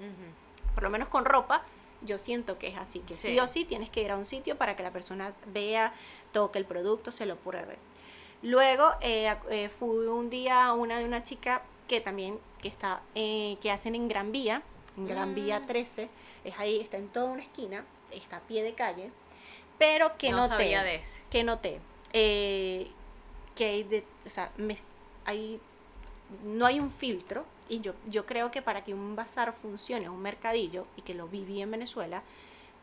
Por 0.75 0.83
lo 0.83 0.91
menos 0.91 1.07
con 1.07 1.25
ropa, 1.25 1.63
yo 2.03 2.17
siento 2.17 2.57
que 2.57 2.67
es 2.67 2.77
así, 2.77 2.99
que 2.99 3.15
sí. 3.15 3.29
Sí. 3.29 3.39
o 3.39 3.47
sí 3.47 3.65
tienes 3.65 3.89
que 3.89 4.01
ir 4.01 4.11
a 4.11 4.17
un 4.17 4.25
sitio 4.25 4.57
para 4.57 4.75
que 4.75 4.83
la 4.83 4.91
persona 4.91 5.33
vea, 5.47 5.93
toque 6.31 6.59
el 6.59 6.65
producto, 6.65 7.11
se 7.11 7.25
lo 7.25 7.35
pruebe. 7.37 7.77
Luego 8.41 8.89
eh, 9.01 9.33
eh, 9.49 9.69
fui 9.69 10.07
un 10.07 10.29
día 10.29 10.65
a 10.65 10.73
una 10.73 10.97
de 10.97 11.05
una 11.05 11.21
chica 11.23 11.61
que 11.87 12.01
también 12.01 12.39
que 12.61 12.67
está 12.67 13.01
eh, 13.15 13.57
que 13.61 13.69
hacen 13.71 13.93
en 13.95 14.07
Gran 14.07 14.31
Vía, 14.31 14.63
en 14.97 15.07
Gran 15.07 15.35
Vía 15.35 15.59
Mm. 15.59 15.67
13, 15.67 16.09
es 16.43 16.53
ahí, 16.59 16.79
está 16.79 16.97
en 16.97 17.07
toda 17.09 17.25
una 17.31 17.43
esquina, 17.43 17.85
está 18.11 18.37
a 18.37 18.41
pie 18.41 18.63
de 18.63 18.73
calle, 18.73 19.11
pero 19.77 20.17
que 20.17 20.31
no 20.31 20.37
noté, 20.37 20.49
sabía 20.49 20.83
de 20.83 20.95
ese. 20.95 21.19
que 21.29 21.43
noté, 21.43 21.79
eh, 22.13 22.87
que 23.55 23.65
hay 23.65 23.83
de, 23.83 24.03
o 24.25 24.29
sea, 24.29 24.51
me- 24.57 24.77
hay, 25.25 25.59
no 26.43 26.65
hay 26.65 26.79
un 26.79 26.89
filtro 26.91 27.45
y 27.71 27.79
yo, 27.79 27.93
yo 28.09 28.25
creo 28.25 28.51
que 28.51 28.61
para 28.61 28.83
que 28.83 28.93
un 28.93 29.15
bazar 29.15 29.53
funcione, 29.53 30.09
un 30.09 30.21
mercadillo, 30.21 30.85
y 30.97 31.03
que 31.03 31.13
lo 31.13 31.29
viví 31.29 31.61
en 31.61 31.71
Venezuela, 31.71 32.21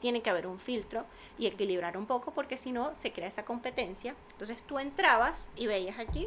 tiene 0.00 0.22
que 0.22 0.30
haber 0.30 0.46
un 0.46 0.58
filtro 0.58 1.04
y 1.38 1.46
equilibrar 1.46 1.98
un 1.98 2.06
poco 2.06 2.30
porque 2.30 2.56
si 2.56 2.72
no 2.72 2.94
se 2.94 3.12
crea 3.12 3.28
esa 3.28 3.44
competencia. 3.44 4.14
Entonces 4.32 4.62
tú 4.62 4.78
entrabas 4.78 5.50
y 5.56 5.66
veías 5.66 5.98
aquí 5.98 6.26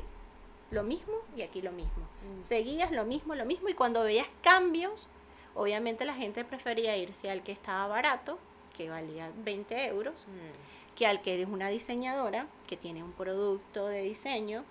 lo 0.70 0.84
mismo 0.84 1.14
y 1.36 1.42
aquí 1.42 1.64
lo 1.64 1.72
mismo. 1.72 2.04
Mm. 2.04 2.44
Seguías 2.44 2.92
lo 2.92 3.04
mismo, 3.04 3.34
lo 3.34 3.46
mismo 3.46 3.68
y 3.68 3.74
cuando 3.74 4.04
veías 4.04 4.28
cambios, 4.44 5.08
obviamente 5.56 6.06
la 6.06 6.14
gente 6.14 6.46
prefería 6.46 6.96
irse 6.98 7.32
al 7.32 7.42
que 7.42 7.54
estaba 7.54 7.88
barato, 7.88 8.38
que 8.78 8.92
valía 8.92 9.32
20 9.44 9.88
euros, 9.88 10.28
Mm. 10.28 10.96
que 10.96 11.08
al 11.08 11.22
que 11.24 11.34
eres 11.34 11.48
una 11.48 11.70
diseñadora 11.70 12.46
que 12.68 12.78
tiene 12.78 13.04
un 13.04 13.14
producto 13.14 13.88
de 13.88 14.04
diseño 14.04 14.64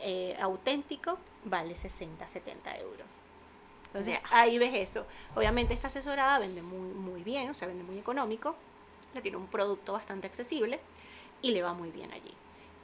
eh, 0.00 0.36
auténtico, 0.40 1.18
vale 1.44 1.74
60, 1.74 2.26
70 2.26 2.78
euros. 2.78 3.22
Entonces 3.88 4.18
ahí 4.30 4.58
ves 4.58 4.74
eso. 4.74 5.06
Obviamente 5.34 5.74
esta 5.74 5.88
asesorada 5.88 6.38
vende 6.38 6.62
muy, 6.62 6.90
muy 6.90 7.22
bien, 7.22 7.50
o 7.50 7.54
sea, 7.54 7.68
vende 7.68 7.84
muy 7.84 7.98
económico, 7.98 8.54
ya 9.14 9.22
tiene 9.22 9.36
un 9.36 9.46
producto 9.46 9.92
bastante 9.92 10.26
accesible 10.26 10.80
y 11.42 11.50
le 11.52 11.62
va 11.62 11.72
muy 11.72 11.90
bien 11.90 12.12
allí. 12.12 12.34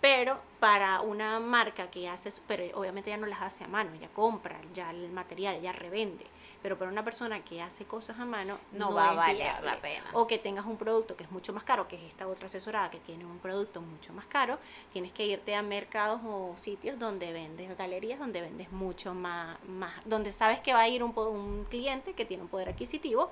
Pero 0.04 0.38
para 0.61 1.00
una 1.00 1.40
marca 1.40 1.90
que 1.90 2.11
hace, 2.11 2.30
pero 2.46 2.78
obviamente 2.78 3.08
ya 3.08 3.16
no 3.16 3.26
las 3.26 3.40
hace 3.40 3.64
a 3.64 3.68
mano, 3.68 3.90
ella 3.94 4.11
compra 4.12 4.61
ya 4.75 4.90
el 4.90 5.11
material, 5.11 5.56
ella 5.56 5.73
revende. 5.73 6.26
Pero 6.62 6.76
para 6.76 6.90
una 6.90 7.02
persona 7.02 7.42
que 7.42 7.62
hace 7.62 7.87
cosas 7.87 8.18
a 8.18 8.26
mano, 8.26 8.58
No 8.73 8.92
va 8.92 9.12
a 9.12 9.14
valer 9.14 9.37
viable. 9.37 9.70
la 9.70 9.80
pena. 9.80 10.04
O 10.12 10.26
que 10.26 10.37
tengas 10.37 10.66
un 10.66 10.76
producto 10.76 11.16
que 11.16 11.25
es 11.25 11.30
mucho 11.30 11.54
más 11.54 11.64
caro, 11.64 11.88
que 11.88 11.96
es 11.96 12.02
esta 12.02 12.28
otra 12.28 12.46
asesorada 12.46 12.90
que 12.90 12.99
tiene 12.99 13.25
un 13.25 13.38
producto 13.38 13.80
mucho 13.80 14.12
más 14.12 14.26
caro, 14.26 14.58
tienes 14.92 15.11
que 15.11 15.25
irte 15.25 15.54
a 15.54 15.62
mercados 15.62 16.20
o 16.23 16.52
sitios 16.58 16.99
donde 16.99 17.32
vendes, 17.32 17.75
galerías 17.78 18.18
donde 18.18 18.42
vendes 18.42 18.70
mucho 18.73 19.14
más, 19.14 19.56
más 19.66 19.94
donde 20.04 20.32
sabes 20.32 20.61
que 20.61 20.75
va 20.75 20.80
a 20.80 20.88
ir 20.88 21.02
un, 21.02 21.16
un 21.16 21.64
cliente 21.70 22.12
que 22.12 22.26
tiene 22.26 22.42
un 22.42 22.50
poder 22.50 22.68
adquisitivo 22.68 23.30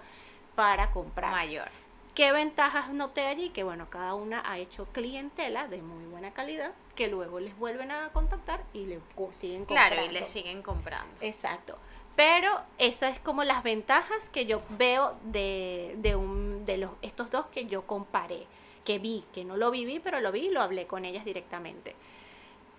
para 0.55 0.91
comprar. 0.91 1.33
Mayor. 1.33 1.69
¿Qué 2.15 2.31
ventajas 2.33 2.91
noté 2.91 3.27
allí? 3.27 3.49
Que 3.51 3.65
bueno, 3.65 3.89
cada 3.89 4.15
una 4.15 4.43
ha 4.51 4.59
hecho 4.59 4.87
clientela 4.93 5.67
de 5.69 5.81
muy 5.81 6.05
buena 6.05 6.33
calidad 6.33 6.73
que 6.95 7.09
luego 7.09 7.41
les 7.41 7.57
vuelven 7.57 7.91
a 7.91 8.11
contactar 8.11 8.63
y 8.75 8.85
le 8.85 9.01
siguen 9.31 9.65
comprando. 9.65 9.95
Claro, 9.95 10.11
y 10.11 10.13
le 10.13 10.27
siguen 10.27 10.63
comprando. 10.63 11.15
Exacto. 11.23 11.79
Pero 12.15 12.51
esas 12.77 13.15
es 13.15 13.19
como 13.19 13.45
las 13.45 13.63
ventajas 13.63 14.29
que 14.29 14.45
yo 14.45 14.61
veo 14.71 15.17
de, 15.25 15.95
de, 15.99 16.15
un, 16.15 16.67
de 16.67 16.77
los, 16.77 16.91
estos 17.01 17.31
dos 17.31 17.47
que 17.47 17.65
yo 17.65 17.87
comparé, 17.87 18.47
que 18.85 18.99
vi, 18.99 19.25
que 19.33 19.45
no 19.45 19.57
lo 19.57 19.71
viví, 19.71 19.99
pero 19.99 20.21
lo 20.21 20.31
vi 20.31 20.47
y 20.47 20.51
lo 20.51 20.61
hablé 20.61 20.87
con 20.87 21.07
ellas 21.07 21.25
directamente. 21.25 21.97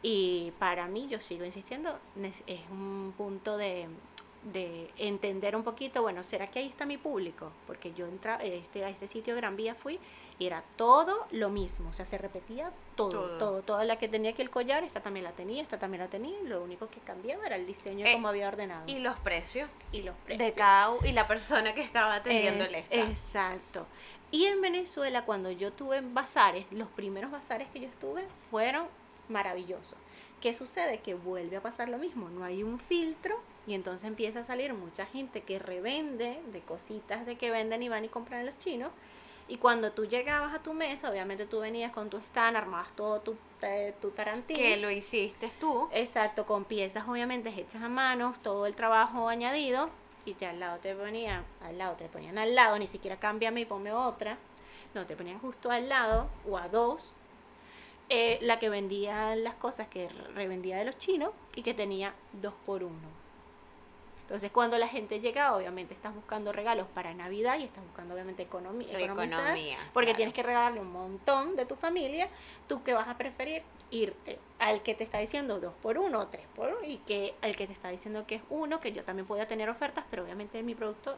Y 0.04 0.52
para 0.60 0.88
mí, 0.88 1.08
yo 1.10 1.20
sigo 1.20 1.46
insistiendo, 1.46 1.98
es 2.22 2.62
un 2.70 3.14
punto 3.18 3.58
de, 3.58 3.88
de 4.52 4.90
entender 4.98 5.56
un 5.56 5.64
poquito, 5.64 6.02
bueno, 6.02 6.24
¿será 6.24 6.48
que 6.48 6.60
ahí 6.60 6.68
está 6.68 6.86
mi 6.86 6.98
público? 6.98 7.52
Porque 7.66 7.94
yo 7.94 8.06
entra, 8.08 8.36
este, 8.44 8.84
a 8.84 8.90
este 8.90 9.08
sitio 9.08 9.36
Gran 9.36 9.56
Vía 9.56 9.74
fui 9.76 10.00
y 10.38 10.46
era 10.48 10.64
todo 10.76 11.28
lo 11.32 11.50
mismo, 11.50 11.90
o 11.90 11.94
sea, 11.94 12.06
se 12.06 12.18
repetía 12.18 12.72
todo, 12.96 13.10
Todo. 13.10 13.38
todo, 13.38 13.62
toda 13.62 13.84
la 13.86 13.98
que 13.98 14.10
tenía 14.10 14.32
aquí 14.32 14.42
el 14.42 14.50
collar, 14.50 14.84
esta 14.84 15.02
también 15.02 15.24
la 15.24 15.32
tenía, 15.32 15.62
esta 15.62 15.80
también 15.80 16.02
la 16.04 16.10
tenía, 16.10 16.38
y 16.44 16.48
lo 16.48 16.62
único 16.64 16.88
que 16.90 17.00
cambiaba 17.00 17.46
era 17.46 17.56
el 17.56 17.66
diseño 17.66 18.06
Eh, 18.06 18.14
como 18.14 18.28
había 18.28 18.48
ordenado. 18.50 18.84
Y 18.88 19.00
los 19.00 19.16
precios 19.20 19.70
y 19.92 20.02
los 20.02 20.16
de 20.18 20.22
precios. 20.36 20.56
cada 20.56 20.92
u- 20.92 21.06
y 21.06 21.12
la 21.14 21.28
persona 21.28 21.74
que 21.74 21.82
estaba 21.82 22.16
atendiendo 22.16 22.64
Es- 22.66 22.74
el. 22.90 23.00
Exacto. 23.12 23.86
Y 24.32 24.46
en 24.46 24.60
Venezuela, 24.62 25.24
cuando 25.26 25.52
yo 25.52 25.72
tuve 25.72 26.02
bazares, 26.02 26.66
los 26.72 26.90
primeros 26.90 27.32
bazares 27.32 27.68
que 27.70 27.80
yo 27.80 27.88
estuve 27.88 28.26
fueron 28.50 28.88
maravillosos. 29.30 29.98
¿Qué 30.42 30.54
sucede? 30.54 31.00
Que 31.00 31.14
vuelve 31.14 31.56
a 31.58 31.62
pasar 31.62 31.88
lo 31.88 31.98
mismo, 31.98 32.28
no 32.30 32.44
hay 32.44 32.64
un 32.64 32.78
filtro 32.80 33.40
y 33.66 33.74
entonces 33.74 34.08
empieza 34.08 34.42
a 34.42 34.44
salir 34.44 34.74
mucha 34.74 35.06
gente 35.06 35.42
que 35.42 35.60
revende 35.60 36.42
de 36.52 36.62
cositas 36.62 37.26
de 37.26 37.38
que 37.38 37.52
venden 37.52 37.84
y 37.84 37.90
van 37.90 38.06
y 38.06 38.10
compran 38.10 38.46
los 38.46 38.58
chinos. 38.58 38.92
Y 39.48 39.58
cuando 39.58 39.92
tú 39.92 40.06
llegabas 40.06 40.54
a 40.54 40.64
tu 40.64 40.74
mesa, 40.74 41.10
obviamente 41.10 41.46
tú 41.46 41.60
venías 41.60 41.92
con 41.92 42.10
tu 42.10 42.18
stand, 42.18 42.56
armabas 42.56 42.94
todo 42.96 43.20
tu, 43.22 43.36
eh, 43.62 43.94
tu 44.02 44.12
tarantín. 44.12 44.56
Que 44.56 44.78
lo 44.78 44.90
hiciste 44.90 45.50
tú. 45.60 45.90
Exacto, 45.92 46.46
con 46.46 46.64
piezas 46.64 47.08
obviamente 47.08 47.50
hechas 47.50 47.84
a 47.84 47.90
mano, 47.90 48.34
todo 48.42 48.66
el 48.66 48.76
trabajo 48.76 49.28
añadido, 49.28 49.90
y 50.26 50.34
te 50.34 50.46
al 50.46 50.60
lado 50.60 50.80
te 50.80 50.96
ponían, 50.96 51.44
al 51.62 51.78
lado 51.78 51.96
te 51.96 52.08
ponían 52.08 52.38
al 52.38 52.56
lado, 52.56 52.80
ni 52.80 52.88
siquiera 52.88 53.18
cámbiame 53.18 53.62
y 53.62 53.66
ponme 53.66 53.92
otra, 53.92 54.38
no, 54.94 55.06
te 55.06 55.16
ponían 55.16 55.40
justo 55.40 55.72
al 55.72 55.90
lado 55.90 56.30
o 56.48 56.58
a 56.58 56.70
dos, 56.70 57.14
eh, 58.10 58.38
la 58.42 58.60
que 58.60 58.70
vendía 58.70 59.36
las 59.36 59.56
cosas 59.56 59.88
que 59.88 60.08
revendía 60.36 60.78
de 60.78 60.86
los 60.86 60.98
chinos 60.98 61.32
y 61.56 61.64
que 61.64 61.74
tenía 61.74 62.14
dos 62.34 62.54
por 62.66 62.84
uno. 62.84 63.23
Entonces 64.34 64.50
cuando 64.50 64.80
la 64.80 64.88
gente 64.88 65.20
llega, 65.20 65.56
obviamente 65.56 65.94
estás 65.94 66.16
buscando 66.16 66.52
regalos 66.52 66.88
para 66.88 67.14
Navidad 67.14 67.60
y 67.60 67.66
estás 67.66 67.84
buscando 67.84 68.16
obviamente 68.16 68.42
economizar, 68.42 69.00
Economía. 69.00 69.78
porque 69.94 70.08
claro. 70.08 70.18
tienes 70.18 70.34
que 70.34 70.42
regalarle 70.42 70.80
un 70.80 70.92
montón 70.92 71.56
de 71.56 71.68
tu 71.68 71.76
familia, 71.76 72.28
tú 72.68 72.82
que 72.82 72.94
vas 72.94 73.08
a 73.08 73.16
preferir 73.16 73.62
irte 73.92 74.40
al 74.58 74.82
que 74.82 74.96
te 74.96 75.04
está 75.04 75.20
diciendo 75.20 75.60
dos 75.60 75.76
por 75.84 76.00
uno 76.00 76.18
o 76.18 76.28
tres 76.30 76.48
por 76.56 76.70
uno 76.70 76.84
y 76.84 76.98
que 76.98 77.36
al 77.44 77.56
que 77.56 77.68
te 77.68 77.74
está 77.74 77.90
diciendo 77.90 78.26
que 78.26 78.34
es 78.34 78.42
uno, 78.50 78.80
que 78.80 78.92
yo 78.92 79.04
también 79.04 79.28
podía 79.28 79.48
tener 79.48 79.70
ofertas, 79.70 80.04
pero 80.10 80.24
obviamente 80.24 80.64
mi 80.64 80.74
producto 80.74 81.16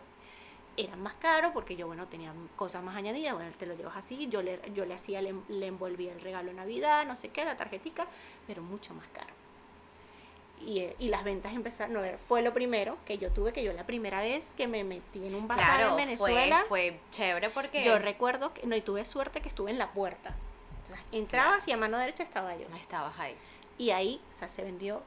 era 0.76 0.98
más 0.98 1.14
caro 1.14 1.54
porque 1.54 1.78
yo, 1.78 1.88
bueno, 1.88 2.10
tenía 2.10 2.34
cosas 2.58 2.84
más 2.84 2.98
añadidas, 2.98 3.34
bueno, 3.34 3.50
te 3.58 3.66
lo 3.66 3.78
llevas 3.78 3.96
así, 3.96 4.28
yo 4.28 4.42
le, 4.42 4.60
yo 4.74 4.86
le 4.86 4.94
hacía, 4.94 5.22
le, 5.22 5.34
le 5.48 5.68
envolvía 5.68 6.12
el 6.12 6.20
regalo 6.20 6.50
de 6.50 6.56
Navidad, 6.56 7.06
no 7.06 7.16
sé 7.16 7.30
qué, 7.30 7.46
la 7.46 7.56
tarjetica, 7.56 8.08
pero 8.46 8.62
mucho 8.62 8.94
más 8.94 9.08
caro. 9.14 9.45
Y, 10.62 10.88
y 10.98 11.10
las 11.10 11.24
ventas 11.24 11.54
empezaron, 11.54 11.94
no, 11.94 12.02
fue 12.28 12.42
lo 12.42 12.54
primero 12.54 12.98
que 13.06 13.18
yo 13.18 13.30
tuve, 13.32 13.54
que 13.54 13.64
yo 13.64 13.72
la 13.74 13.86
primera 13.86 14.22
vez 14.22 14.54
que 14.58 14.68
me 14.68 14.84
metí 14.84 15.28
en 15.28 15.36
un 15.36 15.48
bazar 15.48 15.78
Claro, 15.78 15.92
en 15.92 15.98
Venezuela, 15.98 16.64
fue, 16.68 16.92
fue 16.92 17.00
chévere 17.12 17.50
porque 17.50 17.84
yo 17.84 18.00
recuerdo 18.00 18.54
que, 18.54 18.66
no, 18.66 18.76
y 18.76 18.82
tuve 18.82 19.06
suerte 19.06 19.42
que 19.42 19.50
estuve 19.50 19.70
en 19.70 19.78
la 19.78 19.92
puerta. 19.92 20.36
O 20.84 20.88
sea, 20.88 21.04
entrabas 21.12 21.68
y 21.68 21.72
a 21.72 21.78
mano 21.78 21.98
derecha 21.98 22.24
estaba 22.24 22.56
yo. 22.56 22.68
No 22.70 22.78
estabas 22.78 23.18
ahí. 23.20 23.36
Y 23.78 23.92
ahí, 23.92 24.22
o 24.30 24.34
sea, 24.34 24.48
se 24.48 24.64
vendió 24.64 25.02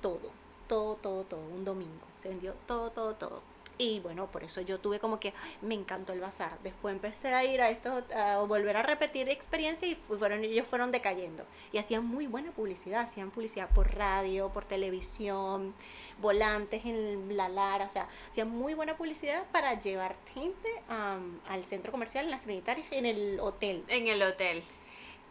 todo, 0.00 0.30
todo, 0.66 0.96
todo, 0.96 1.24
todo, 1.24 1.40
un 1.40 1.64
domingo. 1.64 2.06
Se 2.20 2.28
vendió 2.28 2.54
todo, 2.66 2.90
todo, 2.90 3.14
todo. 3.14 3.42
Y 3.80 4.00
bueno, 4.00 4.26
por 4.26 4.42
eso 4.42 4.60
yo 4.60 4.80
tuve 4.80 4.98
como 4.98 5.20
que 5.20 5.28
"Ay, 5.28 5.56
me 5.62 5.74
encantó 5.74 6.12
el 6.12 6.20
bazar. 6.20 6.58
Después 6.64 6.92
empecé 6.94 7.32
a 7.32 7.44
ir 7.44 7.60
a 7.62 7.70
esto, 7.70 8.02
a 8.14 8.38
volver 8.42 8.76
a 8.76 8.82
repetir 8.82 9.28
experiencia 9.28 9.86
y 9.86 9.94
fu- 9.94 10.18
fueron, 10.18 10.42
ellos 10.42 10.66
fueron 10.66 10.90
decayendo. 10.90 11.44
Y 11.72 11.78
hacían 11.78 12.04
muy 12.04 12.26
buena 12.26 12.50
publicidad, 12.50 13.02
hacían 13.02 13.30
publicidad 13.30 13.68
por 13.70 13.94
radio, 13.94 14.48
por 14.50 14.64
televisión, 14.64 15.74
volantes 16.20 16.84
en 16.84 17.36
la 17.36 17.48
Lara, 17.48 17.84
o 17.84 17.88
sea, 17.88 18.08
hacían 18.28 18.50
muy 18.50 18.74
buena 18.74 18.96
publicidad 18.96 19.44
para 19.52 19.78
llevar 19.78 20.16
gente 20.34 20.68
al 20.88 21.64
centro 21.64 21.92
comercial 21.92 22.24
en 22.24 22.30
las 22.32 22.42
Trinitarias, 22.42 22.86
en 22.90 23.06
el 23.06 23.38
hotel. 23.40 23.84
En 23.88 24.08
el 24.08 24.20
hotel. 24.22 24.62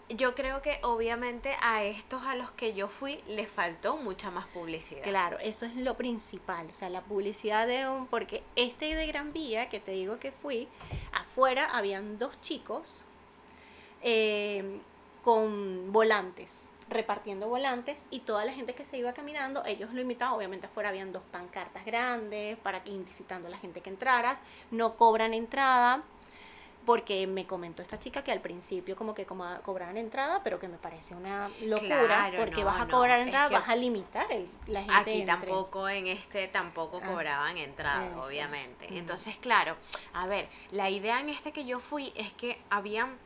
Yo 0.10 0.36
creo 0.36 0.62
que 0.62 0.80
obviamente 0.84 1.52
a 1.62 1.84
estos 1.84 2.24
a 2.24 2.36
los 2.36 2.52
que 2.52 2.74
yo 2.74 2.88
fui 2.88 3.20
les 3.28 3.50
faltó 3.50 3.98
mucha 3.98 4.32
más 4.32 4.48
publicidad. 4.48 5.04
Claro, 5.04 5.38
eso 5.40 5.66
es 5.66 5.76
lo 5.76 5.98
principal, 5.98 6.68
o 6.72 6.74
sea, 6.74 6.90
la 6.90 7.02
publicidad 7.02 7.68
de 7.68 7.90
un, 7.90 8.08
porque 8.08 8.42
este 8.56 8.96
de 8.96 9.06
Gran 9.06 9.34
Vía, 9.34 9.68
que 9.68 9.82
te 9.82 9.92
digo 9.92 10.18
que 10.18 10.32
fui, 10.32 10.70
afuera 11.12 11.66
habían 11.66 12.18
dos 12.20 12.40
chicos 12.40 13.04
eh, 14.02 14.80
con 15.26 15.92
volantes, 15.92 16.70
repartiendo 16.88 17.50
volantes, 17.50 18.02
y 18.10 18.22
toda 18.22 18.46
la 18.46 18.54
gente 18.54 18.76
que 18.76 18.86
se 18.86 18.98
iba 18.98 19.12
caminando, 19.12 19.66
ellos 19.66 19.94
lo 19.94 20.00
imitaban, 20.00 20.36
obviamente 20.36 20.68
afuera 20.68 20.88
habían 20.88 21.12
dos 21.12 21.24
pancartas 21.34 21.84
grandes 21.84 22.58
para 22.60 22.82
que 22.82 22.92
incitando 22.92 23.50
a 23.50 23.52
la 23.52 23.58
gente 23.58 23.82
que 23.82 23.90
entraras, 23.90 24.42
no 24.72 24.96
cobran 24.96 25.34
entrada, 25.34 26.02
porque 26.88 27.27
me 27.27 27.46
comentó 27.46 27.82
esta 27.82 28.00
chica 28.00 28.24
que 28.24 28.32
al 28.32 28.39
principio 28.39 28.96
como 28.96 29.13
que 29.13 29.25
como 29.25 29.46
cobraban 29.62 29.98
entrada, 29.98 30.39
pero 30.41 30.58
que 30.58 30.70
me 30.70 30.77
parece 30.77 31.15
una 31.15 31.50
locura, 31.65 31.98
Claro, 31.98 32.38
porque 32.38 32.62
no, 32.62 32.65
vas 32.67 32.79
a 32.79 32.88
cobrar 32.88 33.20
entrada, 33.20 33.50
vas 33.50 33.67
a 33.67 33.75
limitar 33.75 34.25
el, 34.32 34.48
la 34.67 34.79
gente 34.84 34.96
Aquí 34.96 35.12
entre. 35.20 35.25
tampoco, 35.25 35.89
en 35.89 36.08
este 36.08 36.48
tampoco 36.48 37.01
Ah, 37.03 37.08
cobraban 37.12 37.58
entrada, 37.58 38.08
eso. 38.08 38.22
obviamente. 38.25 38.88
Entonces, 38.98 39.38
claro, 39.38 39.75
a 40.13 40.27
ver, 40.27 40.48
la 40.72 40.89
idea 40.89 41.20
en 41.20 41.27
este 41.27 41.51
que 41.51 41.65
yo 41.65 41.82
fui 41.82 42.13
es 42.15 42.32
que 42.32 42.58
habían 42.70 43.17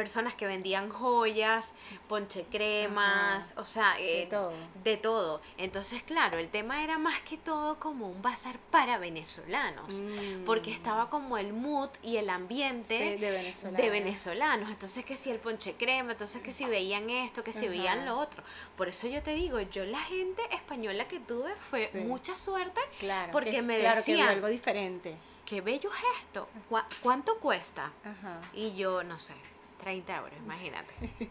personas 0.00 0.32
que 0.34 0.46
vendían 0.46 0.88
joyas, 0.88 1.74
ponche 2.08 2.46
cremas, 2.50 3.52
o 3.58 3.66
sea, 3.66 3.94
De 3.96 4.22
eh, 4.22 4.26
todo. 4.28 4.50
de 4.82 4.96
todo. 4.96 5.42
Entonces, 5.58 6.02
claro, 6.02 6.38
el 6.38 6.48
tema 6.48 6.82
era 6.82 6.96
más 6.96 7.20
que 7.20 7.36
todo 7.36 7.78
como 7.78 8.08
un 8.08 8.22
bazar 8.22 8.56
para 8.70 8.96
venezolanos, 8.96 9.92
Mm. 9.92 10.44
porque 10.46 10.72
estaba 10.72 11.10
como 11.10 11.36
el 11.36 11.52
mood 11.52 11.90
y 12.02 12.16
el 12.16 12.30
ambiente 12.30 12.96
Sí, 13.14 13.20
de 13.20 13.30
venezolanos. 13.30 13.80
de 13.82 13.90
venezolanos. 13.90 14.70
Entonces 14.70 15.04
que 15.04 15.16
si 15.18 15.30
el 15.30 15.38
ponche 15.38 15.74
crema, 15.74 16.12
entonces 16.12 16.40
que 16.40 16.54
si 16.54 16.64
veían 16.64 17.10
esto, 17.10 17.44
que 17.44 17.52
si 17.52 17.66
Ajá. 17.66 17.68
veían 17.68 18.06
lo 18.06 18.18
otro. 18.18 18.42
Por 18.78 18.88
eso 18.88 19.06
yo 19.06 19.22
te 19.22 19.34
digo, 19.34 19.60
yo 19.60 19.84
la 19.84 20.00
gente 20.00 20.40
española 20.52 21.06
que 21.08 21.20
tuve 21.20 21.54
fue 21.68 21.90
Sí. 21.92 21.98
mucha 21.98 22.36
suerte. 22.36 22.80
Claro, 23.00 23.32
porque 23.32 23.50
que 23.50 23.58
es- 23.58 23.64
me 23.64 23.78
claro 23.78 23.96
que 24.02 24.12
decían- 24.12 24.28
vio 24.28 24.36
algo 24.36 24.46
diferente. 24.46 25.14
Qué 25.44 25.60
bello 25.60 25.90
es 25.92 26.20
esto. 26.22 26.48
¿Cuá- 26.68 26.86
¿Cuánto 27.02 27.38
cuesta? 27.40 27.90
Ajá. 28.04 28.40
Y 28.54 28.72
yo, 28.76 29.02
no 29.02 29.18
sé, 29.18 29.34
30 29.80 30.16
euros, 30.16 30.32
imagínate. 30.38 30.94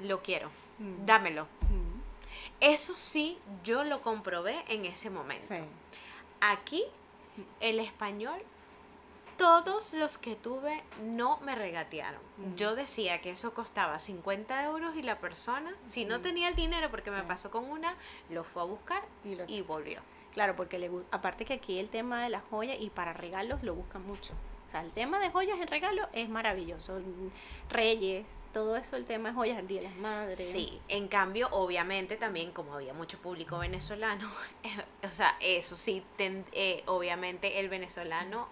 Lo 0.00 0.22
quiero. 0.22 0.48
Mm. 0.78 1.04
Dámelo. 1.06 1.44
Mm, 1.44 1.98
Eso 2.60 2.94
sí, 2.94 3.38
yo 3.64 3.82
lo 3.84 4.00
comprobé 4.00 4.62
en 4.68 4.84
ese 4.84 5.10
momento. 5.10 5.54
Sí. 5.54 5.60
Aquí, 6.40 6.84
el 7.60 7.80
español, 7.80 8.40
todos 9.36 9.92
los 9.94 10.18
que 10.18 10.34
tuve 10.36 10.82
no 11.02 11.38
me 11.40 11.54
regatearon. 11.54 12.20
Mm. 12.38 12.54
Yo 12.56 12.74
decía 12.74 13.20
que 13.20 13.30
eso 13.30 13.54
costaba 13.54 13.98
50 13.98 14.64
euros 14.64 14.96
y 14.96 15.02
la 15.02 15.18
persona, 15.18 15.72
si 15.86 16.04
no 16.04 16.20
tenía 16.20 16.48
el 16.48 16.54
dinero, 16.56 16.90
porque 16.90 17.10
me 17.10 17.22
pasó 17.22 17.50
con 17.50 17.64
una, 17.70 17.94
lo 18.30 18.44
fue 18.44 18.62
a 18.62 18.64
buscar 18.66 19.02
Y 19.24 19.34
lo- 19.36 19.44
y 19.48 19.62
volvió. 19.62 20.00
Claro, 20.32 20.54
porque 20.56 20.78
le 20.78 20.90
aparte 21.10 21.44
que 21.44 21.54
aquí 21.54 21.78
el 21.78 21.88
tema 21.88 22.22
de 22.22 22.28
las 22.28 22.42
joyas 22.50 22.76
y 22.80 22.90
para 22.90 23.12
regalos 23.12 23.62
lo 23.64 23.74
buscan 23.74 24.06
mucho. 24.06 24.32
O 24.68 24.70
sea, 24.70 24.82
el 24.82 24.92
tema 24.92 25.18
de 25.18 25.30
joyas 25.30 25.58
en 25.60 25.66
regalo 25.66 26.06
es 26.12 26.28
maravilloso. 26.28 27.00
Reyes, 27.70 28.26
todo 28.52 28.76
eso, 28.76 28.96
el 28.96 29.06
tema 29.06 29.30
de 29.30 29.34
joyas, 29.34 29.58
el 29.58 29.66
Día 29.66 29.80
de 29.80 29.88
las 29.88 29.96
Madres. 29.96 30.46
Sí, 30.46 30.78
en 30.88 31.08
cambio, 31.08 31.48
obviamente 31.52 32.16
también 32.16 32.52
como 32.52 32.74
había 32.74 32.92
mucho 32.92 33.18
público 33.18 33.56
venezolano, 33.56 34.30
o 35.02 35.10
sea, 35.10 35.38
eso 35.40 35.74
sí, 35.74 36.02
eh, 36.18 36.82
obviamente 36.84 37.60
el 37.60 37.70
venezolano, 37.70 38.46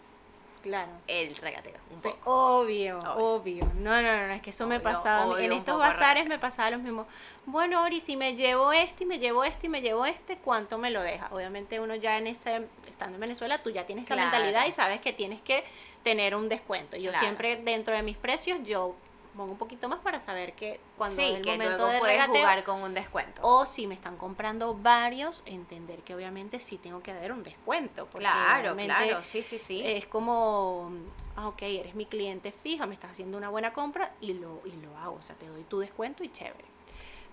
Claro. 0.66 0.90
el 1.06 1.34
regateo, 1.36 1.74
un 1.90 2.02
Sí, 2.02 2.08
poco. 2.08 2.58
obvio, 2.60 2.98
Obvio. 2.98 3.14
obvio. 3.16 3.64
No, 3.76 4.02
no, 4.02 4.26
no, 4.26 4.32
es 4.34 4.42
que 4.42 4.50
eso 4.50 4.66
me 4.66 4.80
pasaba. 4.80 5.40
en 5.40 5.52
estos 5.52 5.78
bazares 5.78 6.26
me 6.26 6.38
pasaba 6.38 6.70
lo 6.70 6.78
mismo. 6.78 7.06
Bueno, 7.46 7.82
Ori, 7.84 8.00
si 8.00 8.16
me 8.16 8.34
llevo 8.34 8.72
este 8.72 9.04
y 9.04 9.06
me 9.06 9.18
llevo 9.20 9.44
este 9.44 9.66
y 9.66 9.70
me 9.70 9.80
llevo 9.80 10.04
este, 10.06 10.36
¿cuánto 10.38 10.78
me 10.78 10.90
lo 10.90 11.00
deja? 11.02 11.28
Obviamente 11.32 11.78
uno 11.78 11.94
ya 11.94 12.18
en 12.18 12.26
ese, 12.26 12.66
estando 12.88 13.14
en 13.14 13.20
Venezuela, 13.20 13.58
tú 13.62 13.70
ya 13.70 13.86
tienes 13.86 14.04
esa 14.06 14.16
mentalidad 14.16 14.66
y 14.66 14.72
sabes 14.72 15.00
que 15.00 15.12
tienes 15.12 15.40
que 15.40 15.64
tener 16.02 16.34
un 16.34 16.48
descuento. 16.48 16.96
Yo 16.96 17.10
Claro. 17.10 17.24
siempre 17.24 17.56
dentro 17.56 17.94
de 17.94 18.02
mis 18.02 18.16
precios, 18.16 18.58
yo 18.64 18.94
pongo 19.36 19.52
un 19.52 19.58
poquito 19.58 19.88
más 19.88 19.98
para 20.00 20.18
saber 20.20 20.54
que 20.54 20.80
cuando 20.96 21.20
es 21.20 21.28
Sí, 21.28 21.34
el 21.34 21.42
que 21.42 21.52
momento 21.52 21.76
luego 21.76 21.92
de 21.92 21.98
puedes 21.98 22.16
regateo, 22.16 22.40
jugar 22.42 22.64
con 22.64 22.82
un 22.82 22.94
descuento. 22.94 23.40
o 23.44 23.66
si 23.66 23.86
me 23.86 23.94
están 23.94 24.16
comprando 24.16 24.74
varios, 24.74 25.42
entender 25.46 26.00
que 26.00 26.14
obviamente 26.14 26.58
sí 26.60 26.78
tengo 26.78 27.00
que 27.00 27.12
dar 27.12 27.32
un 27.32 27.42
descuento. 27.42 28.06
porque 28.06 28.20
claro, 28.26 28.74
claro, 28.76 29.20
sí, 29.22 29.42
sí, 29.42 29.58
sí. 29.58 29.82
es 29.84 30.06
como, 30.06 30.90
ah, 31.36 31.48
ok, 31.48 31.62
eres 31.62 31.94
mi 31.94 32.06
cliente 32.06 32.50
fija, 32.52 32.86
me 32.86 32.94
estás 32.94 33.12
haciendo 33.12 33.36
una 33.38 33.48
buena 33.50 33.72
compra 33.72 34.12
y 34.20 34.32
lo, 34.34 34.62
y 34.64 34.72
lo 34.72 34.96
hago, 34.96 35.16
o 35.16 35.22
sea, 35.22 35.36
te 35.36 35.46
doy 35.46 35.62
tu 35.64 35.78
descuento 35.78 36.24
y 36.24 36.30
chévere. 36.30 36.64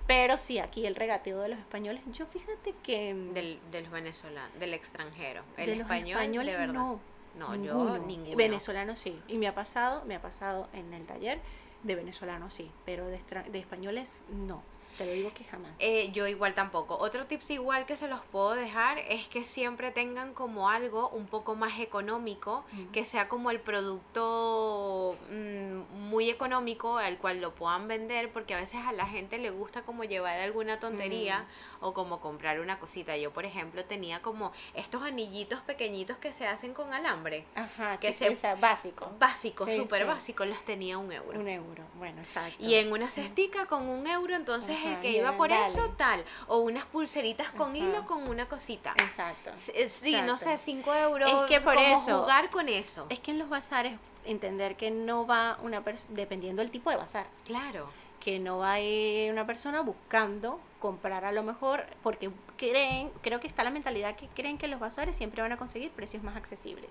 Pero 0.05 0.37
sí, 0.37 0.59
aquí 0.59 0.85
el 0.85 0.95
regateo 0.95 1.39
de 1.39 1.47
los 1.47 1.59
españoles, 1.59 2.01
yo 2.11 2.25
fíjate 2.25 2.75
que 2.83 3.13
mm, 3.13 3.33
del, 3.33 3.59
de 3.71 3.81
los 3.81 3.91
venezolanos, 3.91 4.59
del 4.59 4.73
extranjero. 4.73 5.43
El 5.55 5.65
de 5.65 5.75
los 5.75 5.81
español, 5.83 6.09
españoles 6.19 6.51
de 6.53 6.59
verdad. 6.59 6.73
no, 6.73 6.99
No, 7.37 7.55
ninguno. 7.55 7.97
yo 7.97 8.05
ninguno. 8.05 8.35
Venezolanos 8.35 8.99
sí, 8.99 9.17
y 9.29 9.37
me 9.37 9.47
ha 9.47 9.55
pasado, 9.55 10.03
me 10.05 10.15
ha 10.15 10.21
pasado 10.21 10.67
en 10.73 10.93
el 10.93 11.05
taller 11.05 11.39
de 11.83 11.95
venezolanos 11.95 12.53
sí, 12.53 12.71
pero 12.85 13.07
de, 13.07 13.19
de 13.51 13.59
españoles 13.59 14.25
no, 14.29 14.63
te 14.97 15.07
lo 15.07 15.11
digo 15.11 15.31
que 15.33 15.43
jamás. 15.43 15.71
Eh, 15.79 16.11
yo 16.11 16.27
igual 16.27 16.53
tampoco. 16.53 16.97
Otro 16.97 17.25
tips 17.25 17.51
igual 17.51 17.85
que 17.85 17.97
se 17.97 18.07
los 18.07 18.21
puedo 18.21 18.53
dejar 18.53 18.99
es 18.99 19.27
que 19.27 19.43
siempre 19.43 19.91
tengan 19.91 20.33
como 20.33 20.69
algo 20.69 21.09
un 21.09 21.25
poco 21.25 21.55
más 21.55 21.79
económico, 21.79 22.63
que 22.91 23.03
sea 23.03 23.27
como 23.27 23.49
el 23.49 23.59
producto 23.59 25.17
mm, 25.31 26.09
muy 26.09 26.29
económico 26.29 26.97
al 26.97 27.17
cual 27.17 27.41
lo 27.41 27.55
puedan 27.55 27.87
vender, 27.87 28.31
porque 28.31 28.53
a 28.53 28.59
veces 28.59 28.81
a 28.85 28.91
la 28.91 29.07
gente 29.07 29.39
le 29.39 29.49
gusta 29.49 29.81
como 29.81 30.03
llevar 30.03 30.39
alguna 30.39 30.79
tontería 30.79 31.45
o 31.83 31.93
como 31.93 32.19
comprar 32.19 32.59
una 32.59 32.79
cosita. 32.79 33.15
Yo, 33.17 33.31
por 33.31 33.45
ejemplo, 33.45 33.83
tenía 33.85 34.21
como 34.21 34.51
estos 34.73 35.03
anillitos 35.03 35.61
pequeñitos 35.61 36.17
que 36.17 36.33
se 36.33 36.47
hacen 36.47 36.73
con 36.73 36.93
alambre, 36.93 37.45
Ajá, 37.55 37.97
que 37.99 38.13
se- 38.13 38.35
básico, 38.59 39.11
básicos, 39.19 39.69
Sí, 39.69 39.77
súper 39.77 40.01
sí. 40.03 40.07
básicos, 40.07 40.47
los 40.47 40.63
tenía 40.63 40.97
un 40.97 41.11
euro. 41.11 41.39
un 41.39 41.47
euro, 41.47 41.83
bueno, 41.95 42.21
exacto. 42.21 42.55
Y 42.59 42.75
en 42.75 42.91
una 42.91 43.09
cestica 43.09 43.65
con 43.67 43.83
un 43.87 44.07
euro, 44.07 44.35
entonces 44.35 44.77
el 44.83 44.99
que 45.01 45.11
iba 45.11 45.35
por 45.37 45.49
dale. 45.49 45.65
eso, 45.65 45.89
tal. 45.97 46.23
O 46.47 46.59
unas 46.59 46.85
pulseritas 46.85 47.51
con 47.51 47.69
Ajá. 47.75 47.77
hilo 47.77 48.05
con 48.05 48.27
una 48.27 48.47
cosita. 48.47 48.93
Exacto. 48.97 49.51
Eh, 49.73 49.89
Sí, 49.89 50.15
no 50.25 50.37
sé. 50.37 50.57
5 50.57 50.93
euros. 50.93 51.29
Es 51.43 51.49
que 51.49 51.59
por 51.61 51.75
como 51.75 51.95
eso- 51.95 52.21
jugar 52.21 52.49
con 52.49 52.69
eso. 52.69 53.05
Es 53.09 53.19
que 53.19 53.31
en 53.31 53.39
los 53.39 53.49
bazares 53.49 53.93
entender 54.25 54.77
que 54.77 54.89
no 54.91 55.27
va 55.27 55.57
una 55.61 55.83
persona, 55.83 56.13
dependiendo 56.15 56.61
del 56.61 56.71
tipo 56.71 56.89
de 56.89 56.95
bazar, 56.95 57.25
Claro. 57.45 57.89
Que 58.23 58.39
no 58.39 58.59
va 58.59 58.73
a 58.73 58.79
ir 58.79 59.31
una 59.31 59.45
persona 59.45 59.81
buscando 59.81 60.57
comprar 60.79 61.25
a 61.25 61.33
lo 61.33 61.43
mejor, 61.43 61.85
porque 62.01 62.31
creen, 62.55 63.11
creo 63.21 63.41
que 63.41 63.47
está 63.47 63.65
la 63.65 63.69
mentalidad 63.69 64.15
que 64.15 64.27
creen 64.29 64.57
que 64.57 64.69
los 64.69 64.79
bazares 64.79 65.17
siempre 65.17 65.41
van 65.41 65.51
a 65.51 65.57
conseguir 65.57 65.91
precios 65.91 66.23
más 66.23 66.37
accesibles. 66.37 66.89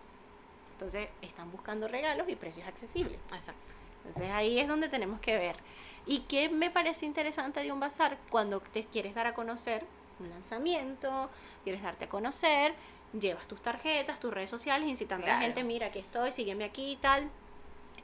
Entonces 0.72 1.08
están 1.22 1.50
buscando 1.50 1.88
regalos 1.88 2.28
y 2.28 2.36
precios 2.36 2.68
accesibles. 2.68 3.18
Exacto. 3.32 3.74
Entonces 4.04 4.30
ahí 4.32 4.58
es 4.58 4.68
donde 4.68 4.90
tenemos 4.90 5.20
que 5.20 5.38
ver. 5.38 5.56
¿Y 6.04 6.20
qué 6.20 6.50
me 6.50 6.70
parece 6.70 7.06
interesante 7.06 7.62
de 7.62 7.72
un 7.72 7.80
bazar? 7.80 8.18
Cuando 8.30 8.60
te 8.60 8.84
quieres 8.84 9.14
dar 9.14 9.26
a 9.26 9.34
conocer 9.34 9.86
un 10.20 10.28
lanzamiento, 10.28 11.30
quieres 11.64 11.82
darte 11.82 12.04
a 12.04 12.08
conocer, 12.10 12.74
llevas 13.18 13.48
tus 13.48 13.62
tarjetas, 13.62 14.20
tus 14.20 14.34
redes 14.34 14.50
sociales, 14.50 14.86
incitando 14.86 15.26
a 15.26 15.30
la 15.30 15.38
gente, 15.38 15.64
mira, 15.64 15.86
aquí 15.86 15.98
estoy, 15.98 16.30
sígueme 16.30 16.64
aquí 16.64 16.92
y 16.92 16.96
tal. 16.96 17.30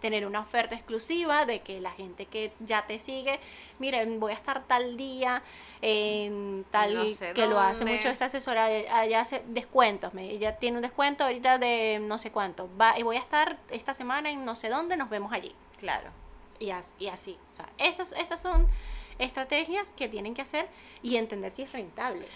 Tener 0.00 0.26
una 0.26 0.40
oferta 0.40 0.74
exclusiva 0.76 1.44
de 1.44 1.60
que 1.60 1.80
la 1.80 1.90
gente 1.90 2.26
que 2.26 2.52
ya 2.60 2.86
te 2.86 2.98
sigue, 2.98 3.40
mira, 3.78 4.04
voy 4.06 4.32
a 4.32 4.34
estar 4.36 4.62
tal 4.64 4.96
día 4.96 5.42
en 5.82 6.64
tal 6.70 6.94
No 6.94 7.08
sé 7.08 7.32
que 7.32 7.46
lo 7.46 7.58
hace 7.60 7.84
mucho 7.84 8.08
esta 8.08 8.26
asesora, 8.26 8.66
allá 8.66 9.20
hace 9.20 9.42
descuentos, 9.48 10.14
me, 10.14 10.30
ella 10.30 10.56
tiene 10.56 10.76
un 10.76 10.82
descuento 10.82 11.24
ahorita 11.24 11.58
de 11.58 11.98
no 12.00 12.18
sé 12.18 12.30
cuánto, 12.30 12.68
va 12.80 12.98
y 12.98 13.02
voy 13.02 13.16
a 13.16 13.20
estar 13.20 13.58
esta 13.70 13.94
semana 13.94 14.30
en 14.30 14.44
no 14.44 14.54
sé 14.54 14.68
dónde, 14.68 14.96
nos 14.96 15.10
vemos 15.10 15.32
allí 15.32 15.54
Claro. 15.78 16.10
y, 16.58 16.70
as- 16.70 16.94
y 16.98 17.08
así. 17.08 17.36
O 17.52 17.54
sea, 17.54 17.68
esas, 17.78 18.12
esas 18.12 18.40
son 18.40 18.68
estrategias 19.18 19.92
que 19.92 20.08
tienen 20.08 20.34
que 20.34 20.42
hacer 20.42 20.68
y 21.02 21.16
entender 21.16 21.50
si 21.50 21.62
es 21.62 21.72
rentable. 21.72 22.26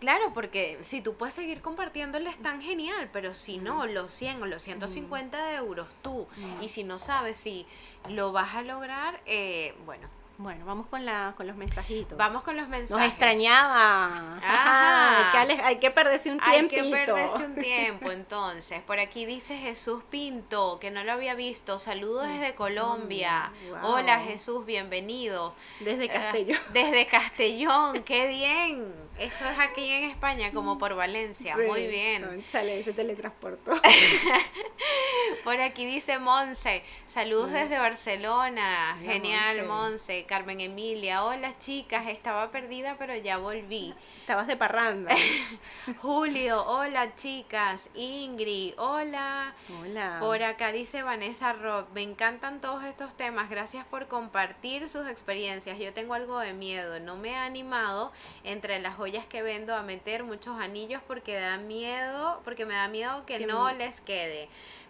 Claro, 0.00 0.32
porque 0.32 0.78
si 0.82 1.00
tú 1.00 1.14
puedes 1.14 1.34
seguir 1.34 1.60
compartiéndoles 1.60 2.38
tan 2.38 2.60
genial, 2.62 3.10
pero 3.12 3.34
si 3.34 3.58
no, 3.58 3.84
los 3.86 4.12
100 4.12 4.42
o 4.42 4.46
los 4.46 4.62
150 4.62 5.54
euros 5.56 5.88
tú, 6.02 6.28
y 6.60 6.68
si 6.68 6.84
no 6.84 6.98
sabes 6.98 7.36
si 7.36 7.66
lo 8.08 8.30
vas 8.30 8.54
a 8.54 8.62
lograr, 8.62 9.20
eh, 9.26 9.74
bueno, 9.84 10.08
Bueno, 10.40 10.64
vamos 10.66 10.86
con, 10.86 11.04
la, 11.04 11.34
con 11.36 11.48
los 11.48 11.56
mensajitos. 11.56 12.16
Vamos 12.16 12.44
con 12.44 12.56
los 12.56 12.68
mensajes. 12.68 12.96
Nos 12.96 13.08
extrañaba. 13.08 14.36
Ajá. 14.36 15.30
Ajá, 15.32 15.40
hay, 15.40 15.48
que, 15.48 15.62
hay 15.62 15.76
que 15.78 15.90
perderse 15.90 16.30
un 16.30 16.38
Hay 16.40 16.68
tiempito. 16.68 16.84
que 16.84 16.90
perderse 17.06 17.44
un 17.44 17.54
tiempo, 17.60 18.12
entonces. 18.12 18.80
Por 18.82 19.00
aquí 19.00 19.26
dice 19.26 19.58
Jesús 19.58 20.04
Pinto, 20.08 20.78
que 20.80 20.92
no 20.92 21.02
lo 21.02 21.10
había 21.10 21.34
visto. 21.34 21.80
Saludos 21.80 22.28
desde 22.28 22.54
Colombia. 22.54 23.50
Mm, 23.64 23.68
wow. 23.70 23.94
Hola 23.94 24.20
Jesús, 24.20 24.64
bienvenido. 24.64 25.54
Desde 25.80 26.08
Castellón. 26.08 26.56
Eh, 26.56 26.70
desde 26.72 27.06
Castellón, 27.06 28.02
qué 28.04 28.28
bien. 28.28 28.94
Eso 29.18 29.44
es 29.44 29.58
aquí 29.58 29.90
en 29.90 30.04
España, 30.04 30.52
como 30.52 30.78
por 30.78 30.94
Valencia. 30.94 31.56
Muy 31.56 31.88
bien. 31.88 32.44
Sale, 32.46 32.84
se 32.84 32.92
teletransportó. 32.92 33.72
Por 35.44 35.60
aquí 35.60 35.86
dice 35.86 36.18
Monse, 36.18 36.82
saludos 37.06 37.52
desde 37.52 37.78
Barcelona. 37.78 38.98
Genial, 39.02 39.66
Monse. 39.66 40.24
Carmen 40.26 40.60
Emilia, 40.60 41.24
hola 41.24 41.56
chicas, 41.58 42.06
estaba 42.08 42.50
perdida 42.50 42.96
pero 42.98 43.16
ya 43.16 43.38
volví. 43.38 43.94
Estabas 44.20 44.46
de 44.46 44.56
parranda. 44.56 45.14
Julio, 46.02 46.64
hola 46.66 47.14
chicas. 47.14 47.90
Ingrid, 47.94 48.74
hola. 48.78 49.54
Hola. 49.80 50.18
Por 50.20 50.42
acá 50.42 50.72
dice 50.72 51.02
Vanessa 51.02 51.52
Rob, 51.52 51.86
me 51.94 52.02
encantan 52.02 52.60
todos 52.60 52.84
estos 52.84 53.16
temas, 53.16 53.48
gracias 53.48 53.86
por 53.86 54.08
compartir 54.08 54.88
sus 54.90 55.06
experiencias. 55.08 55.78
Yo 55.78 55.92
tengo 55.92 56.14
algo 56.14 56.38
de 56.38 56.52
miedo, 56.52 57.00
no 57.00 57.16
me 57.16 57.36
ha 57.36 57.44
animado 57.44 58.12
entre 58.44 58.78
las 58.80 58.96
joyas 58.96 59.24
que 59.26 59.42
vendo 59.42 59.74
a 59.74 59.82
meter 59.82 60.24
muchos 60.24 60.60
anillos 60.60 61.02
porque 61.06 61.38
da 61.38 61.56
miedo, 61.56 62.40
porque 62.44 62.66
me 62.66 62.74
da 62.74 62.88
miedo 62.88 63.24
que 63.24 63.46
no 63.46 63.72
les 63.72 64.00
quede. 64.00 64.48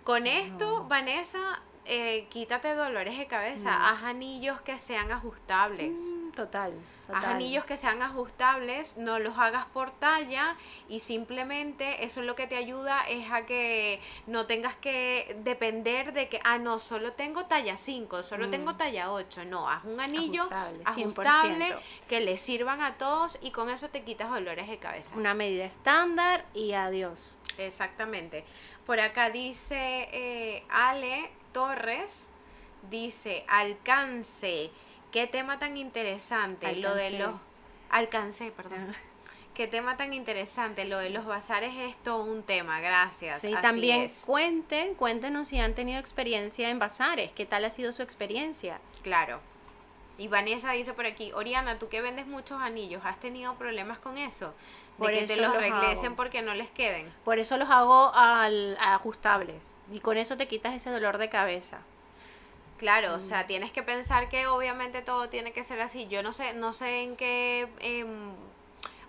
Con 0.08 0.26
esto, 0.26 0.78
No. 0.78 0.88
Vanessa, 0.88 1.60
eh, 1.88 2.26
quítate 2.30 2.74
dolores 2.74 3.16
de 3.18 3.26
cabeza, 3.26 3.76
No. 3.76 3.86
haz 3.86 4.02
anillos 4.04 4.60
que 4.60 4.78
sean 4.78 5.10
ajustables. 5.10 6.00
Mm, 6.00 6.30
total. 6.32 6.72
Haz 7.10 7.24
anillos 7.24 7.64
que 7.64 7.78
sean 7.78 8.02
ajustables, 8.02 8.98
no 8.98 9.18
los 9.18 9.38
hagas 9.38 9.64
por 9.72 9.90
talla 9.92 10.56
y 10.90 11.00
simplemente 11.00 12.04
eso 12.04 12.20
lo 12.20 12.34
que 12.34 12.46
te 12.46 12.54
ayuda 12.56 13.00
es 13.08 13.30
a 13.32 13.46
que 13.46 13.98
no 14.26 14.44
tengas 14.44 14.76
que 14.76 15.34
depender 15.42 16.12
de 16.12 16.28
que, 16.28 16.38
ah, 16.44 16.58
no, 16.58 16.78
solo 16.78 17.12
tengo 17.14 17.46
talla 17.46 17.78
5, 17.78 18.22
solo 18.22 18.48
Mm. 18.48 18.50
tengo 18.50 18.74
talla 18.76 19.10
8. 19.10 19.46
No, 19.46 19.70
haz 19.70 19.84
un 19.84 19.98
anillo 20.00 20.42
Ajustable, 20.50 20.82
ajustable 20.84 21.64
100%. 21.68 21.80
que 22.10 22.20
le 22.20 22.36
sirvan 22.36 22.82
a 22.82 22.98
todos 22.98 23.38
y 23.40 23.52
con 23.52 23.70
eso 23.70 23.88
te 23.88 24.02
quitas 24.02 24.28
dolores 24.28 24.68
de 24.68 24.76
cabeza. 24.78 25.16
Una 25.16 25.32
medida 25.32 25.64
estándar 25.64 26.44
y 26.52 26.74
adiós. 26.74 27.38
Exactamente. 27.56 28.44
Por 28.84 29.00
acá 29.00 29.30
dice 29.30 30.08
eh, 30.12 30.62
Ale 30.68 31.30
Torres, 31.52 32.28
dice 32.90 33.44
alcance. 33.48 34.70
Qué 35.12 35.26
tema 35.26 35.58
tan 35.58 35.76
interesante. 35.76 36.76
Lo 36.76 36.94
de 36.94 37.18
los... 37.18 37.30
Alcancé, 37.90 38.50
perdón. 38.50 38.94
Qué 39.54 39.66
tema 39.66 39.96
tan 39.96 40.12
interesante. 40.12 40.84
Lo 40.84 40.98
de 40.98 41.10
los 41.10 41.26
bazares 41.26 41.74
es 41.76 41.96
todo 41.96 42.22
un 42.22 42.42
tema. 42.42 42.80
Gracias. 42.80 43.40
Sí, 43.40 43.52
así 43.52 43.62
también 43.62 44.02
es. 44.02 44.22
cuenten, 44.24 44.94
cuéntenos 44.94 45.48
si 45.48 45.58
han 45.58 45.74
tenido 45.74 45.98
experiencia 45.98 46.68
en 46.68 46.78
bazares, 46.78 47.32
qué 47.32 47.46
tal 47.46 47.64
ha 47.64 47.70
sido 47.70 47.92
su 47.92 48.02
experiencia. 48.02 48.80
Claro. 49.02 49.40
Y 50.18 50.28
Vanessa 50.28 50.72
dice 50.72 50.92
por 50.92 51.06
aquí, 51.06 51.32
Oriana, 51.32 51.78
tú 51.78 51.88
que 51.88 52.00
vendes 52.00 52.26
muchos 52.26 52.60
anillos, 52.60 53.02
¿has 53.04 53.18
tenido 53.20 53.54
problemas 53.54 53.98
con 53.98 54.18
eso? 54.18 54.52
De 54.98 55.04
Por 55.04 55.10
que 55.12 55.26
te 55.26 55.36
los 55.36 55.46
los 55.52 55.56
regresen 55.62 56.06
hago. 56.06 56.16
porque 56.16 56.42
no 56.42 56.54
les 56.54 56.68
queden. 56.70 57.12
Por 57.24 57.38
eso 57.38 57.56
los 57.56 57.70
hago 57.70 58.10
al, 58.14 58.76
ajustables 58.80 59.76
y 59.92 60.00
con 60.00 60.16
eso 60.18 60.36
te 60.36 60.48
quitas 60.48 60.74
ese 60.74 60.90
dolor 60.90 61.18
de 61.18 61.28
cabeza. 61.28 61.78
Claro, 62.78 63.14
o 63.14 63.18
Mm. 63.18 63.20
sea, 63.20 63.46
tienes 63.46 63.72
que 63.72 63.82
pensar 63.82 64.28
que 64.28 64.46
obviamente 64.48 65.00
todo 65.02 65.28
tiene 65.28 65.52
que 65.52 65.62
ser 65.64 65.80
así. 65.80 66.08
Yo 66.08 66.22
no 66.22 66.32
sé, 66.32 66.52
no 66.54 66.72
sé 66.72 67.02
en 67.02 67.16
qué 67.16 67.68
em, 67.80 68.32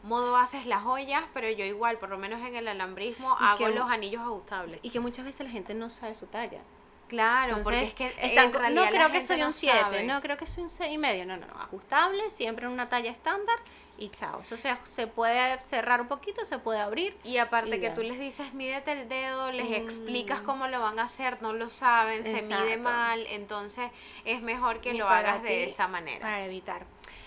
modo 0.04 0.38
haces 0.38 0.66
las 0.66 0.84
joyas, 0.84 1.24
pero 1.34 1.50
yo 1.50 1.66
igual, 1.66 1.98
por 1.98 2.10
lo 2.10 2.18
menos 2.18 2.40
en 2.48 2.56
el 2.56 2.68
alambrismo, 2.68 3.36
Y 3.40 3.44
hago 3.44 3.58
que- 3.66 3.70
los 3.76 3.90
anillos 3.90 4.22
ajustables. 4.22 4.80
Y 4.84 4.92
que 4.92 5.00
muchas 5.00 5.26
veces 5.26 5.46
la 5.48 5.52
gente 5.52 5.74
no 5.74 5.90
sabe 5.90 6.14
su 6.16 6.28
talla. 6.28 6.62
Claro, 7.10 7.58
Entonces, 7.58 7.90
porque 7.92 8.06
es 8.08 8.14
que 8.14 8.28
están 8.28 8.54
en 8.66 8.74
no 8.76 8.86
creo 8.88 9.12
que 9.12 9.20
soy 9.22 9.42
un 9.44 9.52
7, 9.52 9.78
sabe. 9.80 10.04
no 10.04 10.22
creo 10.22 10.38
que 10.38 10.46
soy 10.48 10.64
un 10.64 10.70
6 10.70 10.92
y 10.94 10.98
medio, 10.98 11.26
no, 11.26 11.36
no, 11.38 11.48
no, 11.48 11.54
ajustable, 11.60 12.30
siempre 12.30 12.68
en 12.68 12.72
una 12.72 12.88
talla 12.88 13.12
estándar 13.12 13.56
y 13.98 14.10
chao. 14.10 14.40
Eso 14.42 14.56
se, 14.56 14.78
se 14.86 15.08
puede 15.08 15.60
cerrar 15.60 16.00
un 16.02 16.08
poquito, 16.08 16.46
se 16.46 16.60
puede 16.60 16.80
abrir. 16.80 17.18
Y 17.24 17.38
aparte 17.38 17.70
Y 17.76 17.80
que 17.80 17.88
ya. 17.88 17.94
tú 17.96 18.02
les 18.04 18.18
dices, 18.20 18.54
mídete 18.54 18.94
el 18.94 19.10
dedo, 19.10 19.52
les 19.52 19.72
explicas 19.72 20.44
Mm. 20.44 20.46
cómo 20.46 20.68
lo 20.68 20.80
van 20.80 21.00
a 21.00 21.04
hacer, 21.04 21.42
no 21.42 21.52
lo 21.54 21.68
saben, 21.70 22.24
se 22.24 22.44
mide 22.44 22.78
mal, 22.78 23.26
entonces 23.32 23.92
es 24.24 24.42
mejor 24.42 24.80
que 24.80 24.92
Y 24.94 24.98
lo 24.98 25.10
hagas 25.10 25.42
de 25.44 25.64
esa 25.66 25.88
manera. 25.88 26.22
Para 26.22 26.46
evitar. 26.46 26.86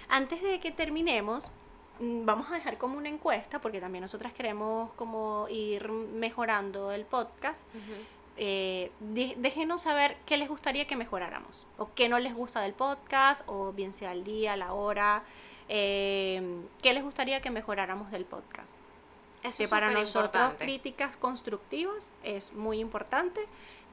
Antes 0.08 0.40
de 0.42 0.60
que 0.60 0.70
terminemos, 0.70 1.50
mm, 1.98 2.24
vamos 2.24 2.50
a 2.50 2.54
dejar 2.54 2.78
como 2.78 2.96
una 2.98 3.08
encuesta, 3.08 3.60
porque 3.60 3.80
también 3.80 4.02
nosotras 4.02 4.32
queremos 4.32 4.92
como 4.94 5.46
ir 5.50 5.88
mejorando 5.90 6.92
el 6.92 7.04
podcast. 7.04 7.66
Eh, 8.44 8.90
déjenos 8.98 9.83
saber 9.83 10.16
qué 10.26 10.37
les 10.37 10.48
gustaría 10.48 10.85
que 10.88 10.96
mejoráramos, 10.96 11.64
o 11.78 11.90
qué 11.94 12.09
no 12.09 12.18
les 12.18 12.35
gusta 12.35 12.61
del 12.61 12.72
podcast, 12.72 13.44
o 13.46 13.72
bien 13.72 13.94
sea 13.94 14.11
el 14.11 14.24
día, 14.24 14.57
la 14.57 14.72
hora, 14.72 15.22
eh, 15.68 16.42
qué 16.83 16.92
les 16.92 17.05
gustaría 17.05 17.40
que 17.40 17.50
mejoráramos 17.50 18.11
del 18.11 18.24
podcast. 18.24 18.68
Eso 19.44 19.59
que 19.59 19.64
es 19.64 19.70
para 19.70 19.92
nosotros 19.92 20.24
superimportante. 20.24 20.64
críticas 20.64 21.16
constructivas 21.16 22.11
es 22.24 22.52
muy 22.52 22.81
importante 22.81 23.42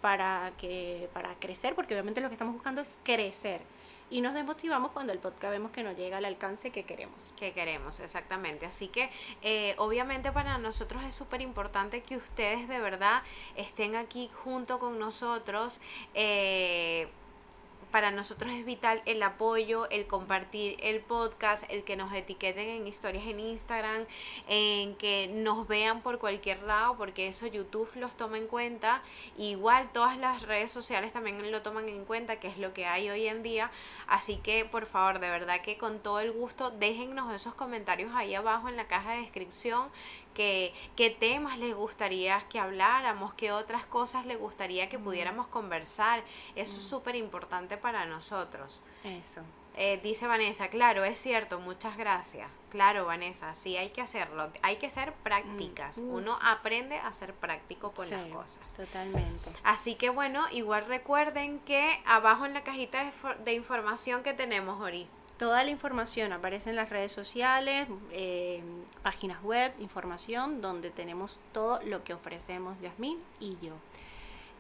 para 0.02 0.52
que 0.58 1.10
para 1.14 1.36
crecer 1.36 1.76
porque 1.76 1.94
obviamente 1.94 2.20
lo 2.20 2.30
que 2.30 2.34
estamos 2.34 2.56
buscando 2.56 2.82
es 2.82 2.98
crecer 3.04 3.62
y 4.10 4.22
nos 4.22 4.34
desmotivamos 4.34 4.92
cuando 4.92 5.14
el 5.14 5.20
podcast 5.20 5.52
vemos 5.52 5.72
que 5.72 5.84
no 5.84 5.92
llega 5.94 6.18
al 6.18 6.26
alcance 6.26 6.72
que 6.72 6.84
queremos 6.84 7.34
que 7.38 7.54
queremos, 7.54 8.00
exactamente. 8.00 8.66
Así 8.66 8.88
que 8.88 9.10
eh, 9.42 9.76
obviamente 9.78 10.32
para 10.32 10.58
nosotros 10.58 11.04
es 11.04 11.14
súper 11.14 11.42
importante 11.42 12.04
que 12.04 12.18
ustedes 12.18 12.68
de 12.68 12.80
verdad 12.80 13.24
estén 13.56 13.96
aquí 13.96 14.30
junto 14.44 14.80
con 14.80 15.00
nosotros. 15.00 15.80
eh, 16.14 17.08
para 17.92 18.12
nosotros 18.12 18.52
es 18.54 18.66
vital 18.66 19.02
el 19.06 19.22
apoyo, 19.24 19.90
el 19.90 20.08
compartir 20.08 20.78
el 20.82 21.00
podcast, 21.00 21.64
el 21.70 21.84
que 21.84 21.96
nos 21.96 22.14
etiqueten 22.14 22.70
en 22.70 22.88
historias 22.88 23.26
en 23.26 23.40
Instagram, 23.40 24.06
en 24.48 24.96
que 24.96 25.30
nos 25.34 25.68
vean 25.68 26.02
por 26.02 26.20
cualquier 26.20 26.62
lado, 26.64 26.98
porque 26.98 27.28
eso 27.28 27.48
YouTube 27.48 27.90
los 27.96 28.16
toma 28.16 28.38
en 28.38 28.48
cuenta. 28.48 29.02
Igual 29.38 29.92
todas 29.92 30.18
las 30.18 30.44
redes 30.44 30.72
sociales 30.72 31.12
también 31.14 31.52
lo 31.52 31.62
toman 31.62 31.90
en 31.90 32.06
cuenta, 32.06 32.40
que 32.40 32.48
es 32.48 32.58
lo 32.58 32.74
que 32.74 32.86
hay 32.86 33.10
hoy 33.10 33.28
en 33.28 33.44
día. 33.44 33.72
Así 34.08 34.38
que 34.38 34.66
por 34.66 34.86
favor, 34.86 35.20
de 35.20 35.30
verdad 35.30 35.62
que 35.62 35.78
con 35.78 36.00
todo 36.00 36.20
el 36.20 36.32
gusto, 36.32 36.72
déjennos 36.72 37.34
esos 37.34 37.54
comentarios 37.54 38.12
ahí 38.14 38.36
abajo 38.36 38.70
en 38.70 38.78
la 38.78 38.88
caja 38.88 39.12
de 39.12 39.22
descripción. 39.22 39.90
Qué 40.96 41.18
temas 41.20 41.60
les 41.60 41.76
gustaría 41.76 42.40
que 42.48 42.60
habláramos, 42.60 43.34
qué 43.34 43.52
otras 43.52 43.86
cosas 43.86 44.26
les 44.26 44.40
gustaría 44.40 44.88
que 44.88 44.98
pudiéramos 44.98 45.48
conversar. 45.48 46.24
Eso 46.56 46.78
es 46.78 46.84
súper 46.84 47.18
importante 47.18 47.76
para 47.76 48.06
nosotros. 48.06 48.82
eso 49.04 49.42
Eh, 49.76 50.00
dice 50.02 50.28
Vanessa, 50.28 50.70
claro, 50.70 51.04
es 51.04 51.18
cierto, 51.18 51.60
muchas 51.60 51.98
gracias. 51.98 52.50
Claro, 52.70 53.06
Vanessa, 53.06 53.54
sí 53.54 53.76
hay 53.76 53.90
que 53.90 54.02
hacerlo. 54.02 54.50
Hay 54.62 54.78
que 54.78 54.90
ser 54.90 55.14
prácticas. 55.14 55.98
Mm. 55.98 56.10
Uno 56.10 56.40
aprende 56.42 56.98
a 56.98 57.12
ser 57.12 57.34
práctico 57.34 57.92
con 57.92 58.10
las 58.10 58.26
cosas. 58.28 58.60
totalmente 58.78 59.52
Así 59.64 59.96
que 59.96 60.10
bueno, 60.10 60.46
igual 60.52 60.86
recuerden 60.86 61.60
que 61.60 62.02
abajo 62.06 62.46
en 62.46 62.54
la 62.54 62.64
cajita 62.64 63.04
de, 63.04 63.12
de 63.44 63.54
información 63.54 64.24
que 64.24 64.34
tenemos 64.34 64.80
ahorita. 64.80 65.19
Toda 65.40 65.64
la 65.64 65.72
información 65.72 66.32
aparece 66.34 66.70
en 66.70 66.76
las 66.76 66.90
redes 66.92 67.12
sociales 67.12 67.88
eh, 68.12 68.62
páginas 69.02 69.42
web 69.44 69.72
información 69.80 70.62
donde 70.62 70.92
tenemos 70.92 71.40
todo 71.54 71.82
lo 71.84 72.04
que 72.04 72.14
ofrecemos 72.14 72.80
Yasmín 72.82 73.18
y 73.40 73.58
yo 73.62 73.74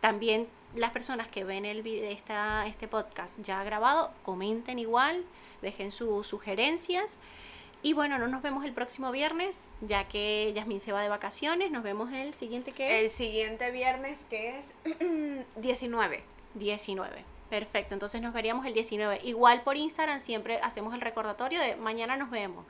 también 0.01 0.47
las 0.75 0.91
personas 0.91 1.27
que 1.27 1.43
ven 1.43 1.65
el 1.65 1.83
vide- 1.83 2.11
esta, 2.13 2.65
este 2.67 2.87
podcast 2.87 3.39
ya 3.41 3.63
grabado, 3.63 4.11
comenten 4.23 4.79
igual, 4.79 5.25
dejen 5.61 5.91
sus 5.91 6.25
sugerencias. 6.25 7.17
Y 7.81 7.93
bueno, 7.93 8.17
no 8.17 8.27
nos 8.27 8.41
vemos 8.41 8.63
el 8.65 8.71
próximo 8.73 9.11
viernes, 9.11 9.57
ya 9.81 10.07
que 10.07 10.53
Yasmín 10.55 10.79
se 10.79 10.91
va 10.93 11.01
de 11.01 11.09
vacaciones. 11.09 11.71
Nos 11.71 11.83
vemos 11.83 12.13
el 12.13 12.33
siguiente 12.33 12.71
que 12.71 12.99
El 13.01 13.05
es 13.07 13.11
siguiente 13.13 13.71
viernes 13.71 14.19
que 14.29 14.57
es 14.59 14.75
19. 15.57 16.23
19. 16.53 17.23
Perfecto, 17.49 17.95
entonces 17.95 18.21
nos 18.21 18.31
veríamos 18.33 18.65
el 18.67 18.73
19. 18.75 19.21
Igual 19.23 19.63
por 19.63 19.75
Instagram 19.75 20.19
siempre 20.19 20.59
hacemos 20.61 20.93
el 20.93 21.01
recordatorio 21.01 21.59
de 21.59 21.75
mañana 21.77 22.15
nos 22.15 22.29
vemos. 22.29 22.63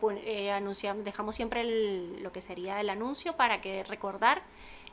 Pon- 0.00 0.18
eh, 0.22 0.50
anunciamos, 0.52 1.04
dejamos 1.04 1.34
siempre 1.34 1.60
el- 1.60 2.22
lo 2.22 2.32
que 2.32 2.40
sería 2.40 2.80
el 2.80 2.88
anuncio 2.88 3.36
para 3.36 3.60
que 3.60 3.84
recordar. 3.84 4.42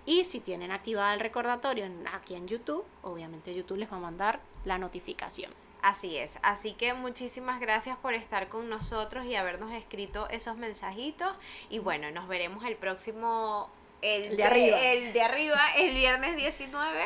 Y 0.05 0.25
si 0.25 0.39
tienen 0.39 0.71
activado 0.71 1.13
el 1.13 1.19
recordatorio 1.19 1.85
aquí 2.11 2.33
en 2.35 2.47
YouTube, 2.47 2.83
obviamente 3.03 3.53
YouTube 3.53 3.77
les 3.77 3.91
va 3.91 3.97
a 3.97 3.99
mandar 4.01 4.41
la 4.65 4.77
notificación. 4.79 5.51
Así 5.83 6.17
es, 6.17 6.37
así 6.43 6.73
que 6.73 6.93
muchísimas 6.93 7.59
gracias 7.59 7.97
por 7.97 8.13
estar 8.13 8.49
con 8.49 8.69
nosotros 8.69 9.25
y 9.25 9.35
habernos 9.35 9.71
escrito 9.71 10.27
esos 10.29 10.57
mensajitos 10.57 11.35
y 11.71 11.79
bueno, 11.79 12.11
nos 12.11 12.27
veremos 12.27 12.63
el 12.65 12.75
próximo 12.75 13.67
el, 14.01 14.37
de 14.37 14.43
arriba. 14.43 14.77
el 14.91 15.13
de 15.13 15.21
arriba 15.21 15.59
el 15.77 15.93
viernes 15.93 16.35
19 16.35 17.03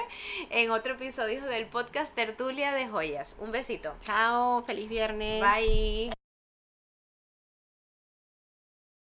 en 0.50 0.72
otro 0.72 0.94
episodio 0.94 1.44
del 1.46 1.66
podcast 1.66 2.14
Tertulia 2.16 2.74
de 2.74 2.88
Joyas. 2.88 3.38
Un 3.40 3.52
besito. 3.52 3.94
Chao, 4.00 4.64
feliz 4.66 4.90
viernes. 4.90 5.44
Bye. 5.44 6.25